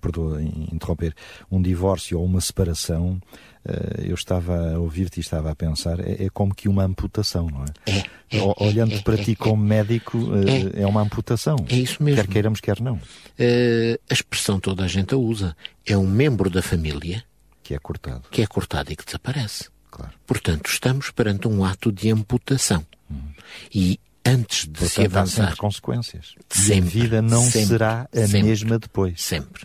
Perdoa 0.00 0.42
interromper, 0.42 1.14
um 1.50 1.60
divórcio 1.60 2.18
ou 2.18 2.24
uma 2.24 2.40
separação, 2.40 3.20
eh, 3.64 4.06
eu 4.08 4.14
estava 4.14 4.74
a 4.74 4.78
ouvir-te 4.78 5.18
e 5.18 5.20
estava 5.20 5.50
a 5.50 5.54
pensar, 5.54 6.00
é, 6.00 6.24
é, 6.24 6.30
como 6.30 6.54
que 6.54 6.68
uma 6.68 6.84
amputação, 6.84 7.48
não 7.48 7.64
é? 7.64 7.90
é, 7.90 8.38
é 8.38 8.54
Olhando 8.56 8.94
é, 8.94 9.00
para 9.00 9.16
ti 9.16 9.36
como 9.36 9.62
médico, 9.62 10.18
eh, 10.34 10.82
é, 10.82 10.86
uma 10.86 11.02
amputação. 11.02 11.56
É 11.68 11.76
isso 11.76 12.02
mesmo. 12.02 12.22
Quer 12.22 12.30
queiramos, 12.30 12.60
quer 12.60 12.80
não. 12.80 13.00
A 14.10 14.12
expressão 14.12 14.58
toda 14.58 14.84
a 14.84 14.88
gente 14.88 15.14
a 15.14 15.16
usa. 15.16 15.56
É 15.86 15.96
um 15.96 16.06
membro 16.06 16.48
da 16.48 16.62
família 16.62 17.24
que 17.62 17.74
é 17.74 17.78
cortado. 17.78 18.22
Que 18.30 18.42
é 18.42 18.46
cortado 18.46 18.92
e 18.92 18.96
que 18.96 19.04
desaparece. 19.04 19.70
Claro. 19.90 20.12
Portanto, 20.26 20.68
estamos 20.68 21.10
perante 21.10 21.46
um 21.46 21.64
ato 21.64 21.92
de 21.92 22.10
amputação. 22.10 22.84
Hum. 23.10 23.20
E 23.72 24.00
antes 24.24 24.66
de 24.66 24.72
Portanto, 24.72 24.88
se 24.88 25.00
avançar. 25.02 25.52
Há 25.52 25.56
consequências. 25.56 26.34
Sempre, 26.48 26.74
e 26.74 26.78
a 26.78 27.02
vida 27.02 27.22
não 27.22 27.42
sempre, 27.42 27.68
será 27.68 28.08
a 28.12 28.26
sempre, 28.26 28.42
mesma 28.42 28.78
depois. 28.78 29.20
Sempre. 29.20 29.64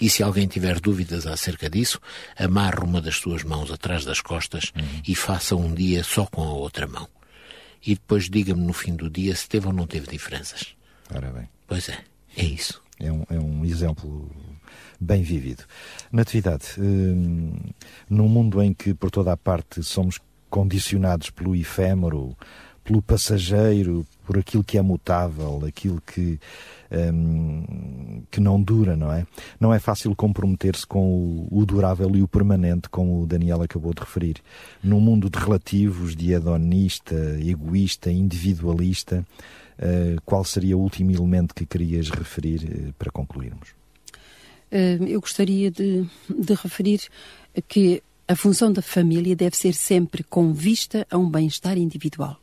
E 0.00 0.08
se 0.08 0.22
alguém 0.22 0.46
tiver 0.46 0.80
dúvidas 0.80 1.26
acerca 1.26 1.68
disso, 1.68 2.00
amarre 2.36 2.82
uma 2.82 3.00
das 3.02 3.16
suas 3.16 3.42
mãos 3.42 3.70
atrás 3.70 4.04
das 4.04 4.20
costas 4.20 4.72
uhum. 4.74 5.02
e 5.06 5.14
faça 5.14 5.54
um 5.54 5.74
dia 5.74 6.02
só 6.02 6.24
com 6.24 6.42
a 6.42 6.52
outra 6.52 6.86
mão. 6.86 7.06
E 7.84 7.94
depois 7.94 8.28
diga-me 8.28 8.62
no 8.62 8.72
fim 8.72 8.94
do 8.94 9.10
dia 9.10 9.34
se 9.34 9.48
teve 9.48 9.66
ou 9.66 9.72
não 9.72 9.86
teve 9.86 10.06
diferenças. 10.06 10.74
Ora 11.14 11.30
bem. 11.30 11.48
Pois 11.66 11.88
é, 11.88 11.98
é 12.36 12.44
isso. 12.44 12.82
É 12.98 13.12
um, 13.12 13.24
é 13.30 13.38
um 13.38 13.64
exemplo 13.64 14.30
bem 14.98 15.22
vivido. 15.22 15.64
Natividade, 16.12 16.66
hum, 16.78 17.52
num 18.08 18.28
mundo 18.28 18.62
em 18.62 18.72
que 18.72 18.94
por 18.94 19.10
toda 19.10 19.32
a 19.32 19.36
parte 19.36 19.82
somos 19.82 20.18
condicionados 20.50 21.30
pelo 21.30 21.54
efêmero, 21.54 22.36
pelo 22.90 23.00
passageiro, 23.00 24.04
por 24.26 24.36
aquilo 24.36 24.64
que 24.64 24.76
é 24.76 24.82
mutável, 24.82 25.62
aquilo 25.64 26.02
que, 26.04 26.40
um, 26.90 28.24
que 28.28 28.40
não 28.40 28.60
dura, 28.60 28.96
não 28.96 29.12
é? 29.12 29.24
Não 29.60 29.72
é 29.72 29.78
fácil 29.78 30.12
comprometer-se 30.16 30.84
com 30.84 31.00
o, 31.00 31.48
o, 31.52 31.64
durável 31.64 32.10
e 32.16 32.22
o 32.22 32.26
permanente, 32.26 32.88
como 32.88 33.22
o 33.22 33.26
Daniel 33.28 33.62
acabou 33.62 33.94
de 33.94 34.00
referir. 34.00 34.38
Num 34.82 34.98
mundo 34.98 35.30
de 35.30 35.38
relativos, 35.38 36.16
de 36.16 36.32
hedonista, 36.32 37.14
egoísta, 37.40 38.10
individualista, 38.10 39.24
uh, 39.78 40.20
qual 40.24 40.42
seria 40.42 40.76
o 40.76 40.80
último 40.80 41.12
elemento 41.12 41.54
que 41.54 41.64
querias 41.64 42.10
referir 42.10 42.64
uh, 42.64 42.92
para 42.94 43.12
concluirmos? 43.12 43.68
Uh, 44.72 45.04
eu 45.06 45.20
gostaria 45.20 45.70
de, 45.70 46.04
de 46.28 46.54
referir 46.54 47.02
que 47.68 48.02
a 48.26 48.34
função 48.34 48.72
da 48.72 48.82
família 48.82 49.36
deve 49.36 49.56
ser 49.56 49.74
sempre 49.74 50.24
com 50.24 50.52
vista 50.52 51.06
a 51.08 51.16
um 51.16 51.30
bem-estar 51.30 51.78
individual 51.78 52.36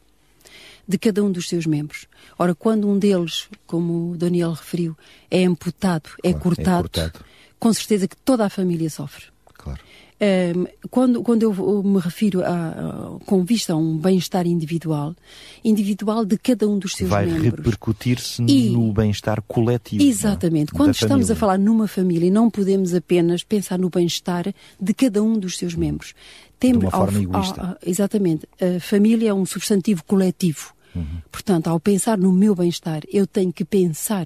de 0.88 0.98
cada 0.98 1.24
um 1.24 1.32
dos 1.32 1.50
seus 1.50 1.66
membros. 1.66 2.08
Ora, 2.38 2.56
quando 2.56 2.88
um 2.88 2.98
deles, 2.98 3.50
como 3.66 4.12
o 4.12 4.18
Daniel 4.18 4.54
referiu, 4.54 4.96
é 5.30 5.44
amputado, 5.44 6.10
é, 6.24 6.32
claro, 6.32 6.44
cortado, 6.44 6.70
é 6.70 7.02
cortado, 7.02 7.26
com 7.60 7.74
certeza 7.74 8.08
que 8.08 8.16
toda 8.18 8.46
a 8.46 8.50
família 8.50 8.90
sofre. 8.90 9.26
Claro. 9.54 9.80
Um, 10.20 10.66
quando, 10.90 11.22
quando 11.22 11.44
eu 11.44 11.84
me 11.84 12.00
refiro 12.00 12.44
a, 12.44 12.48
a 12.48 13.20
com 13.24 13.44
vista 13.44 13.74
a 13.74 13.76
um 13.76 13.96
bem-estar 13.98 14.48
individual, 14.48 15.16
individual 15.64 16.26
de 16.26 16.40
cada 16.40 16.68
um 16.68 16.80
dos 16.80 16.96
seus 16.96 17.08
Vai 17.08 17.28
membros. 17.28 17.44
Vai 17.44 17.52
repercutir-se 17.52 18.42
no 18.42 18.92
bem-estar 18.92 19.44
coletivo. 19.44 20.02
É? 20.02 20.08
Exatamente. 20.08 20.72
Quando 20.72 20.96
estamos 20.96 21.28
família. 21.28 21.34
a 21.34 21.36
falar 21.36 21.60
numa 21.60 21.88
família, 21.88 22.32
não 22.32 22.50
podemos 22.50 22.96
apenas 22.96 23.44
pensar 23.44 23.78
no 23.78 23.92
bem-estar 23.92 24.52
de 24.82 24.94
cada 24.94 25.22
um 25.22 25.38
dos 25.38 25.56
seus 25.56 25.76
membros. 25.76 26.16
Tem, 26.60 26.72
de 26.72 26.80
uma 26.80 26.90
forma 26.90 27.20
ao, 27.20 27.24
egoísta. 27.24 27.62
Ao, 27.62 27.78
exatamente. 27.86 28.48
A 28.60 28.80
família 28.80 29.30
é 29.30 29.34
um 29.34 29.46
substantivo 29.46 30.04
coletivo. 30.04 30.74
Uhum. 30.96 31.22
Portanto, 31.32 31.68
ao 31.68 31.80
pensar 31.80 32.18
no 32.18 32.32
meu 32.32 32.56
bem-estar, 32.56 33.02
eu 33.12 33.28
tenho 33.28 33.52
que 33.54 33.66
pensar 33.66 34.26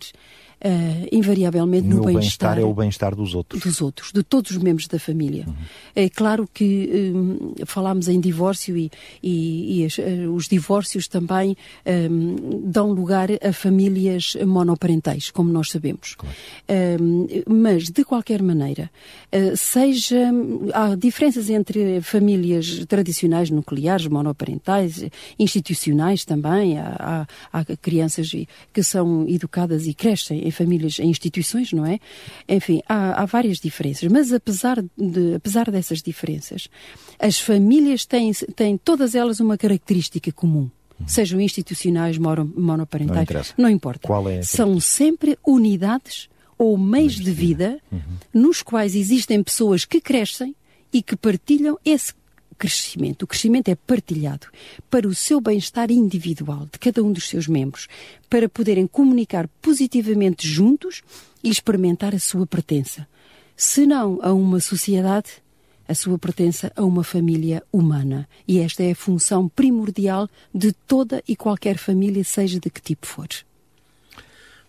uh, 0.64 1.08
invariavelmente 1.12 1.88
no 1.88 2.04
bem-estar. 2.04 2.56
Bem 2.56 2.64
é 2.64 2.68
o 2.68 2.74
bem-estar 2.74 3.16
dos 3.16 3.34
outros. 3.34 3.62
Dos 3.62 3.82
outros, 3.82 4.12
de 4.12 4.24
todos 4.24 4.52
os 4.52 4.58
membros 4.58 4.88
da 4.88 5.00
família. 5.00 5.46
Uhum. 5.48 5.56
É 5.96 6.10
claro 6.10 6.48
que 6.52 7.12
um, 7.14 7.54
falámos 7.66 8.08
em 8.08 8.20
divórcio 8.20 8.78
e, 8.78 8.92
e, 9.22 9.82
e 9.82 9.86
as, 9.86 9.98
uh, 9.98 10.32
os 10.34 10.48
divórcios 10.48 11.08
também 11.08 11.58
um, 11.86 12.62
dão 12.70 12.92
lugar 12.92 13.30
a 13.44 13.54
famílias 13.54 14.36
monoparentais, 14.46 15.32
como 15.32 15.52
nós 15.52 15.70
sabemos. 15.70 16.16
Claro. 16.16 16.36
Um, 17.02 17.28
mas, 17.48 17.90
de 17.90 18.04
qualquer 18.04 18.42
maneira, 18.42 18.90
uh, 19.34 19.56
seja. 19.58 20.32
Há 20.74 20.96
diferenças 20.96 21.50
entre 21.50 22.02
famílias 22.02 22.86
tradicionais 22.86 23.50
nucleares, 23.50 24.08
monoparentais, 24.08 25.04
institucionais 25.40 26.26
também. 26.26 26.78
Há, 26.78 27.28
há, 27.52 27.60
há 27.60 27.66
crianças 27.78 28.32
que 28.74 28.84
são 28.84 29.28
educadas 29.28 29.88
e 29.88 29.94
crescem 29.94 30.51
em 30.52 30.54
famílias, 30.54 31.00
em 31.00 31.10
instituições, 31.10 31.72
não 31.72 31.86
é? 31.86 32.00
Enfim, 32.48 32.82
há, 32.88 33.22
há 33.22 33.26
várias 33.26 33.60
diferenças, 33.60 34.12
mas 34.12 34.34
apesar, 34.34 34.84
de, 34.98 35.36
apesar 35.36 35.72
dessas 35.72 36.02
diferenças, 36.02 36.68
as 37.18 37.40
famílias 37.40 38.06
têm, 38.06 38.32
têm 38.34 38.78
todas 38.78 39.16
elas 39.16 39.40
uma 39.40 39.58
característica 39.58 40.32
comum 40.32 40.70
sejam 41.08 41.42
institucionais, 41.42 42.18
monoparentais, 42.18 43.54
não, 43.58 43.64
não 43.66 43.70
importa. 43.70 44.02
É 44.06 44.08
São 44.44 44.80
sempre 44.80 45.38
unidades 45.44 46.30
ou 46.58 46.78
meios 46.78 47.16
de 47.16 47.32
vida 47.32 47.80
uhum. 47.92 48.00
nos 48.32 48.62
quais 48.62 48.96
existem 48.96 49.42
pessoas 49.42 49.84
que 49.84 50.00
crescem 50.00 50.56
e 50.94 51.02
que 51.02 51.16
partilham 51.16 51.78
esse 51.84 52.14
crescimento. 52.58 53.24
O 53.24 53.28
crescimento 53.28 53.70
é 53.70 53.76
partilhado 53.76 54.48
para 54.90 55.08
o 55.08 55.16
seu 55.16 55.40
bem-estar 55.42 55.92
individual 55.92 56.68
de 56.72 56.80
cada 56.80 57.04
um 57.04 57.12
dos 57.12 57.28
seus 57.28 57.48
membros, 57.48 57.88
para 58.30 58.50
poderem 58.50 58.88
comunicar 58.88 59.48
positivamente 59.62 60.48
juntos 60.48 61.02
e 61.44 61.50
experimentar 61.50 62.14
a 62.16 62.20
sua 62.20 62.46
pertença. 62.46 63.08
Se 63.56 63.86
não 63.86 64.20
a 64.22 64.34
uma 64.34 64.60
sociedade, 64.60 65.30
a 65.88 65.94
sua 65.94 66.18
pertença 66.18 66.72
a 66.76 66.84
uma 66.84 67.04
família 67.04 67.62
humana. 67.72 68.28
E 68.48 68.60
esta 68.60 68.82
é 68.82 68.92
a 68.92 68.96
função 68.96 69.50
primordial 69.50 70.30
de 70.54 70.72
toda 70.72 71.22
e 71.28 71.36
qualquer 71.36 71.78
família, 71.78 72.24
seja 72.24 72.60
de 72.60 72.70
que 72.70 72.82
tipo 72.82 73.06
for. 73.06 73.28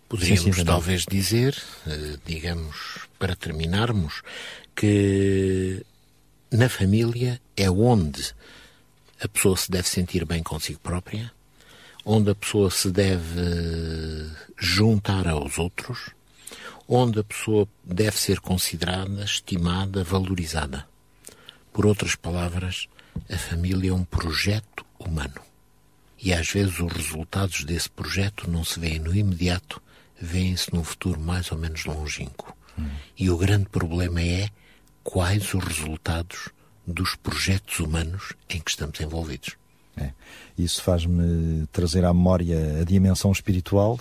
Poderíamos 0.08 0.42
sim, 0.42 0.52
sim, 0.52 0.64
talvez 0.64 1.06
dizer, 1.08 1.56
eh, 1.86 2.16
digamos, 2.26 3.06
para 3.18 3.34
terminarmos, 3.34 4.20
que 4.74 5.86
na 6.52 6.68
família 6.68 7.40
é 7.56 7.70
onde 7.70 8.34
a 9.20 9.26
pessoa 9.26 9.56
se 9.56 9.70
deve 9.70 9.88
sentir 9.88 10.24
bem 10.26 10.42
consigo 10.42 10.78
própria, 10.80 11.32
onde 12.04 12.30
a 12.30 12.34
pessoa 12.34 12.70
se 12.70 12.90
deve 12.90 14.30
juntar 14.58 15.26
aos 15.26 15.58
outros, 15.58 16.10
onde 16.86 17.20
a 17.20 17.24
pessoa 17.24 17.66
deve 17.82 18.18
ser 18.18 18.38
considerada, 18.40 19.24
estimada, 19.24 20.04
valorizada. 20.04 20.86
Por 21.72 21.86
outras 21.86 22.14
palavras, 22.14 22.86
a 23.30 23.38
família 23.38 23.90
é 23.90 23.94
um 23.94 24.04
projeto 24.04 24.84
humano. 24.98 25.40
E 26.22 26.34
às 26.34 26.50
vezes 26.50 26.78
os 26.78 26.92
resultados 26.92 27.64
desse 27.64 27.88
projeto 27.88 28.48
não 28.50 28.62
se 28.62 28.78
veem 28.78 28.98
no 28.98 29.14
imediato, 29.14 29.82
veem-se 30.20 30.72
num 30.72 30.84
futuro 30.84 31.18
mais 31.18 31.50
ou 31.50 31.58
menos 31.58 31.84
longínquo. 31.84 32.54
Hum. 32.78 32.88
E 33.18 33.30
o 33.30 33.38
grande 33.38 33.68
problema 33.70 34.20
é 34.20 34.50
quais 35.02 35.54
os 35.54 35.64
resultados 35.64 36.50
dos 36.86 37.14
projetos 37.16 37.80
humanos 37.80 38.34
em 38.48 38.60
que 38.60 38.70
estamos 38.70 39.00
envolvidos. 39.00 39.56
É. 39.96 40.12
Isso 40.58 40.82
faz-me 40.82 41.66
trazer 41.72 42.04
à 42.04 42.12
memória 42.12 42.80
a 42.80 42.84
dimensão 42.84 43.32
espiritual. 43.32 43.98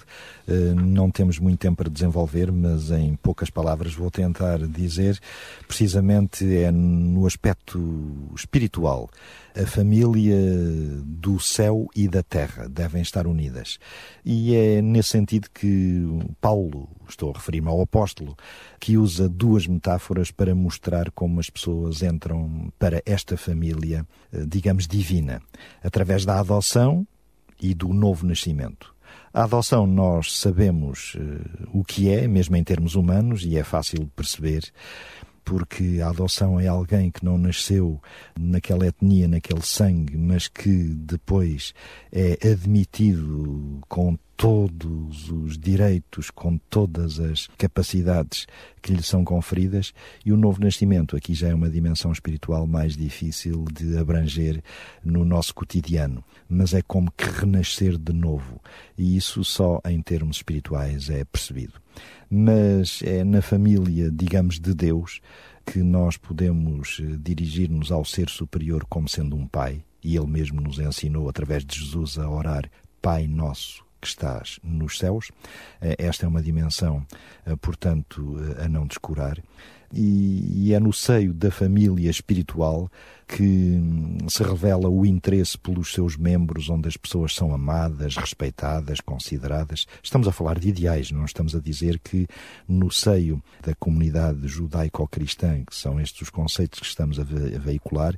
Eh, 0.48 0.74
não 0.76 1.10
temos 1.10 1.40
muito 1.40 1.60
tempo 1.60 1.78
para 1.78 1.90
desenvolver, 1.90 2.52
mas 2.52 2.92
em 2.92 3.16
poucas 3.16 3.50
palavras 3.50 3.94
vou 3.94 4.12
tentar 4.12 4.60
dizer. 4.68 5.20
Precisamente 5.68 6.46
é 6.58 6.72
no 6.72 7.26
aspecto 7.26 7.80
espiritual 8.36 9.10
a 9.56 9.66
família 9.66 10.38
do 11.04 11.40
céu 11.40 11.88
e 11.96 12.08
da 12.08 12.24
terra 12.24 12.68
devem 12.70 13.02
estar 13.02 13.28
unidas. 13.28 13.80
E 14.24 14.56
é 14.56 14.82
nesse 14.82 15.10
sentido 15.10 15.50
que 15.54 16.06
Paulo, 16.40 16.88
estou 17.08 17.32
a 17.32 17.34
referir-me 17.34 17.68
ao 17.68 17.82
apóstolo, 17.82 18.38
que 18.80 18.98
usa 18.98 19.28
duas 19.28 19.68
metáforas 19.68 20.32
para 20.32 20.56
mostrar 20.56 21.12
como 21.12 21.40
as 21.40 21.50
pessoas 21.50 22.02
entram 22.02 22.72
para 22.80 23.02
esta 23.06 23.36
família, 23.36 24.06
eh, 24.34 24.46
digamos, 24.48 24.88
divina, 24.88 25.42
através 25.84 26.26
da 26.26 26.40
adoção 26.42 27.08
e 27.62 27.74
do 27.74 27.90
novo 27.90 28.26
nascimento. 28.26 28.94
A 29.34 29.44
adoção 29.44 29.88
nós 29.88 30.38
sabemos 30.38 31.16
uh, 31.16 31.70
o 31.74 31.84
que 31.84 32.10
é, 32.10 32.28
mesmo 32.28 32.56
em 32.58 32.64
termos 32.64 32.96
humanos, 32.96 33.44
e 33.46 33.58
é 33.58 33.64
fácil 33.64 34.00
de 34.00 34.12
perceber 34.12 34.72
porque 35.44 36.00
a 36.04 36.10
adoção 36.10 36.60
é 36.60 36.68
alguém 36.68 37.10
que 37.10 37.26
não 37.26 37.38
nasceu 37.38 38.00
naquela 38.40 38.88
etnia, 38.88 39.28
naquele 39.28 39.62
sangue, 39.62 40.18
mas 40.18 40.48
que 40.48 40.70
depois 40.70 41.74
é 42.12 42.38
admitido 42.52 43.80
com 43.90 44.18
todos 44.42 45.30
os 45.30 45.56
direitos, 45.56 46.32
com 46.32 46.58
todas 46.58 47.20
as 47.20 47.46
capacidades 47.60 48.48
que 48.82 48.92
lhe 48.92 49.04
são 49.04 49.24
conferidas, 49.24 49.94
e 50.26 50.32
o 50.32 50.36
novo 50.36 50.60
nascimento 50.60 51.16
aqui 51.16 51.36
já 51.36 51.50
é 51.50 51.54
uma 51.54 51.70
dimensão 51.70 52.12
espiritual 52.12 52.66
mais 52.66 52.98
difícil 52.98 53.66
de 53.72 53.96
abranger 54.00 54.64
no 55.06 55.24
nosso 55.24 55.54
cotidiano, 55.54 56.24
mas 56.50 56.74
é 56.74 56.82
como 56.82 57.12
que 57.12 57.26
renascer 57.26 58.00
de 58.00 58.14
novo, 58.14 58.60
e 58.98 59.16
isso 59.16 59.44
só 59.44 59.80
em 59.86 60.02
termos 60.02 60.38
espirituais 60.38 61.12
é 61.12 61.24
percebido. 61.24 61.74
Mas 62.28 63.04
é 63.04 63.24
na 63.24 63.44
família, 63.44 64.10
digamos, 64.10 64.60
de 64.60 64.74
Deus 64.74 65.22
que 65.64 65.84
nós 65.84 66.18
podemos 66.18 67.00
eh, 67.00 67.16
dirigir-nos 67.20 67.92
ao 67.92 68.04
ser 68.04 68.28
superior 68.28 68.88
como 68.90 69.08
sendo 69.08 69.36
um 69.36 69.46
pai, 69.46 69.84
e 70.04 70.18
ele 70.18 70.26
mesmo 70.26 70.60
nos 70.60 70.80
ensinou 70.80 71.30
através 71.30 71.64
de 71.64 71.78
Jesus 71.80 72.18
a 72.18 72.28
orar 72.28 72.68
Pai 73.00 73.28
Nosso 73.28 73.91
que 74.02 74.08
estás 74.08 74.60
nos 74.64 74.98
céus. 74.98 75.32
Eh, 75.80 75.96
esta 76.00 76.26
é 76.26 76.28
uma 76.28 76.42
dimensão, 76.42 77.06
eh, 77.46 77.56
portanto, 77.56 78.36
eh, 78.58 78.66
a 78.66 78.68
não 78.68 78.88
descurar. 78.88 79.38
E 79.94 80.74
é 80.74 80.80
no 80.80 80.94
seio 80.94 81.34
da 81.34 81.52
família 81.52 82.10
espiritual 82.10 82.90
que 83.28 83.44
hum, 83.44 84.20
se 84.30 84.42
revela 84.42 84.88
o 84.88 85.06
interesse 85.06 85.58
pelos 85.58 85.92
seus 85.92 86.16
membros, 86.16 86.70
onde 86.70 86.88
as 86.88 86.96
pessoas 86.96 87.36
são 87.36 87.54
amadas, 87.54 88.16
respeitadas, 88.16 89.02
consideradas. 89.02 89.86
Estamos 90.02 90.30
a 90.30 90.32
falar 90.32 90.58
de 90.58 90.70
ideais, 90.70 91.12
não 91.12 91.26
estamos 91.26 91.54
a 91.56 91.60
dizer 91.60 92.00
que 92.00 92.26
no 92.70 92.90
seio 92.90 93.44
da 93.62 93.76
comunidade 93.76 94.48
judaico-cristã, 94.48 95.62
que 95.66 95.76
são 95.76 96.00
estes 96.00 96.22
os 96.22 96.30
conceitos 96.30 96.80
que 96.80 96.86
estamos 96.86 97.20
a 97.20 97.24
veicular, 97.24 98.18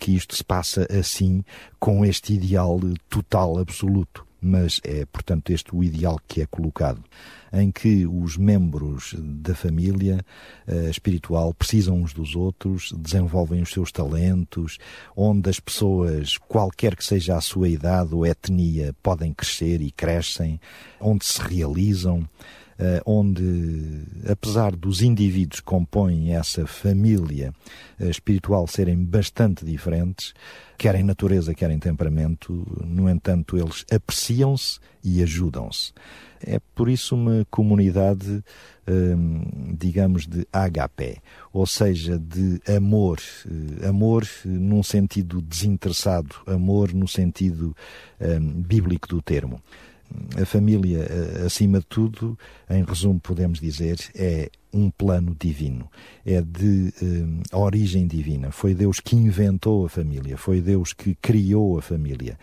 que 0.00 0.16
isto 0.16 0.34
se 0.34 0.42
passa 0.42 0.88
assim, 0.90 1.44
com 1.78 2.04
este 2.04 2.34
ideal 2.34 2.80
total, 3.08 3.58
absoluto 3.58 4.26
mas 4.46 4.80
é, 4.84 5.04
portanto, 5.06 5.50
este 5.50 5.74
o 5.74 5.82
ideal 5.82 6.20
que 6.28 6.40
é 6.40 6.46
colocado, 6.46 7.02
em 7.52 7.72
que 7.72 8.06
os 8.06 8.36
membros 8.36 9.14
da 9.18 9.54
família 9.54 10.24
uh, 10.68 10.88
espiritual 10.88 11.52
precisam 11.52 12.00
uns 12.00 12.12
dos 12.12 12.36
outros, 12.36 12.92
desenvolvem 12.96 13.60
os 13.60 13.70
seus 13.70 13.90
talentos, 13.90 14.78
onde 15.16 15.50
as 15.50 15.58
pessoas, 15.58 16.38
qualquer 16.38 16.94
que 16.94 17.04
seja 17.04 17.36
a 17.36 17.40
sua 17.40 17.68
idade 17.68 18.14
ou 18.14 18.24
etnia, 18.24 18.94
podem 19.02 19.34
crescer 19.34 19.80
e 19.80 19.90
crescem, 19.90 20.60
onde 21.00 21.24
se 21.24 21.40
realizam. 21.40 22.28
Uh, 22.78 23.00
onde, 23.06 24.02
apesar 24.30 24.76
dos 24.76 25.00
indivíduos 25.00 25.60
que 25.60 25.66
compõem 25.66 26.34
essa 26.34 26.66
família 26.66 27.54
uh, 27.98 28.10
espiritual 28.10 28.66
serem 28.66 29.02
bastante 29.02 29.64
diferentes, 29.64 30.34
quer 30.76 30.94
em 30.94 31.02
natureza, 31.02 31.54
quer 31.54 31.70
em 31.70 31.78
temperamento, 31.78 32.66
no 32.84 33.08
entanto, 33.08 33.56
eles 33.56 33.84
apreciam-se 33.90 34.78
e 35.02 35.22
ajudam-se. 35.22 35.92
É 36.40 36.60
por 36.74 36.88
isso 36.88 37.14
uma 37.14 37.46
comunidade, 37.50 38.42
hum, 38.86 39.74
digamos, 39.78 40.26
de 40.26 40.46
HP, 40.52 41.18
ou 41.52 41.66
seja, 41.66 42.18
de 42.18 42.60
amor, 42.76 43.18
eh, 43.80 43.88
amor 43.88 44.26
num 44.44 44.82
sentido 44.82 45.40
desinteressado, 45.40 46.34
amor 46.46 46.92
no 46.92 47.08
sentido 47.08 47.74
hum, 48.20 48.62
bíblico 48.62 49.08
do 49.08 49.22
termo. 49.22 49.60
A 50.40 50.44
família, 50.44 50.98
eh, 50.98 51.46
acima 51.46 51.80
de 51.80 51.86
tudo, 51.86 52.38
em 52.70 52.84
resumo, 52.84 53.18
podemos 53.20 53.60
dizer, 53.60 53.98
é 54.14 54.50
um 54.72 54.90
plano 54.90 55.34
divino, 55.38 55.90
é 56.24 56.42
de 56.42 56.92
uh, 57.02 57.58
origem 57.58 58.06
divina. 58.06 58.50
Foi 58.50 58.74
Deus 58.74 59.00
que 59.00 59.16
inventou 59.16 59.86
a 59.86 59.88
família, 59.88 60.36
foi 60.36 60.60
Deus 60.60 60.92
que 60.92 61.14
criou 61.14 61.78
a 61.78 61.82
família. 61.82 62.38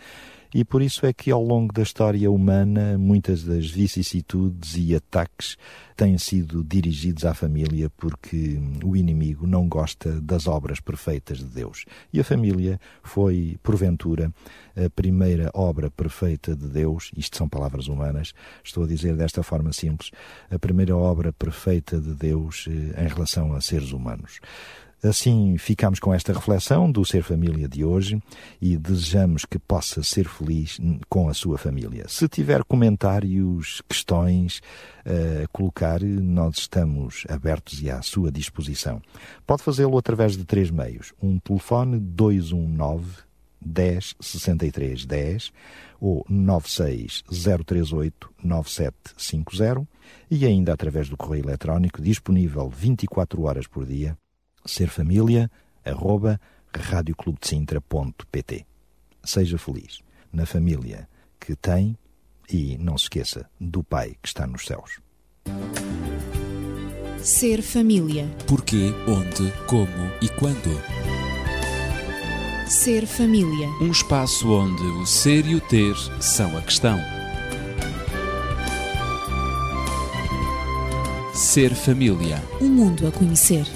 E 0.54 0.64
por 0.64 0.80
isso 0.80 1.04
é 1.04 1.12
que 1.12 1.32
ao 1.32 1.42
longo 1.42 1.72
da 1.72 1.82
história 1.82 2.30
humana 2.30 2.96
muitas 2.96 3.42
das 3.42 3.68
vicissitudes 3.68 4.76
e 4.76 4.94
ataques 4.94 5.56
têm 5.96 6.16
sido 6.16 6.62
dirigidos 6.62 7.24
à 7.24 7.34
família 7.34 7.90
porque 7.90 8.60
o 8.84 8.96
inimigo 8.96 9.48
não 9.48 9.68
gosta 9.68 10.20
das 10.20 10.46
obras 10.46 10.78
perfeitas 10.78 11.38
de 11.38 11.46
Deus. 11.46 11.84
E 12.12 12.20
a 12.20 12.24
família 12.24 12.80
foi, 13.02 13.58
porventura, 13.64 14.32
a 14.76 14.88
primeira 14.90 15.50
obra 15.52 15.90
perfeita 15.90 16.54
de 16.54 16.68
Deus, 16.68 17.10
isto 17.16 17.36
são 17.36 17.48
palavras 17.48 17.88
humanas, 17.88 18.32
estou 18.62 18.84
a 18.84 18.86
dizer 18.86 19.16
desta 19.16 19.42
forma 19.42 19.72
simples, 19.72 20.12
a 20.48 20.58
primeira 20.58 20.96
obra 20.96 21.32
perfeita 21.32 22.00
de 22.00 22.14
Deus 22.14 22.66
eh, 22.68 23.04
em 23.04 23.08
relação 23.08 23.54
a 23.54 23.60
seres 23.60 23.90
humanos. 23.90 24.38
Assim, 25.04 25.58
ficamos 25.58 26.00
com 26.00 26.14
esta 26.14 26.32
reflexão 26.32 26.90
do 26.90 27.04
Ser 27.04 27.22
Família 27.22 27.68
de 27.68 27.84
hoje 27.84 28.22
e 28.58 28.74
desejamos 28.74 29.44
que 29.44 29.58
possa 29.58 30.02
ser 30.02 30.26
feliz 30.26 30.80
com 31.10 31.28
a 31.28 31.34
sua 31.34 31.58
família. 31.58 32.06
Se 32.08 32.26
tiver 32.26 32.64
comentários, 32.64 33.82
questões 33.86 34.62
a 35.04 35.46
colocar, 35.48 36.00
nós 36.02 36.56
estamos 36.56 37.24
abertos 37.28 37.82
e 37.82 37.90
à 37.90 38.00
sua 38.00 38.32
disposição. 38.32 39.02
Pode 39.46 39.62
fazê-lo 39.62 39.98
através 39.98 40.38
de 40.38 40.44
três 40.46 40.70
meios. 40.70 41.12
Um 41.22 41.38
telefone 41.38 42.00
219 42.00 43.04
10 43.60 44.14
63 44.18 45.04
10 45.04 45.52
ou 46.00 46.24
96 46.30 47.24
038 47.66 48.32
9750 48.42 49.86
e 50.30 50.46
ainda 50.46 50.72
através 50.72 51.10
do 51.10 51.16
correio 51.16 51.44
eletrónico 51.44 52.00
disponível 52.00 52.70
24 52.70 53.42
horas 53.42 53.66
por 53.66 53.84
dia 53.84 54.16
radioclubdecintra.pt. 56.72 58.66
Seja 59.22 59.58
feliz 59.58 60.00
na 60.32 60.44
família 60.44 61.08
que 61.40 61.54
tem 61.54 61.96
e 62.50 62.76
não 62.78 62.98
se 62.98 63.04
esqueça 63.04 63.48
do 63.60 63.82
Pai 63.82 64.16
que 64.20 64.28
está 64.28 64.46
nos 64.46 64.64
céus. 64.64 65.00
Ser 67.18 67.62
família. 67.62 68.28
Porquê, 68.46 68.92
onde, 69.08 69.50
como 69.66 70.10
e 70.20 70.28
quando. 70.28 70.78
Ser 72.68 73.06
família. 73.06 73.68
Um 73.80 73.90
espaço 73.90 74.50
onde 74.50 74.82
o 74.82 75.06
ser 75.06 75.46
e 75.46 75.54
o 75.54 75.60
ter 75.60 75.94
são 76.20 76.56
a 76.56 76.62
questão. 76.62 76.98
Ser 81.32 81.74
família. 81.74 82.42
Um 82.60 82.68
mundo 82.68 83.06
a 83.06 83.12
conhecer. 83.12 83.66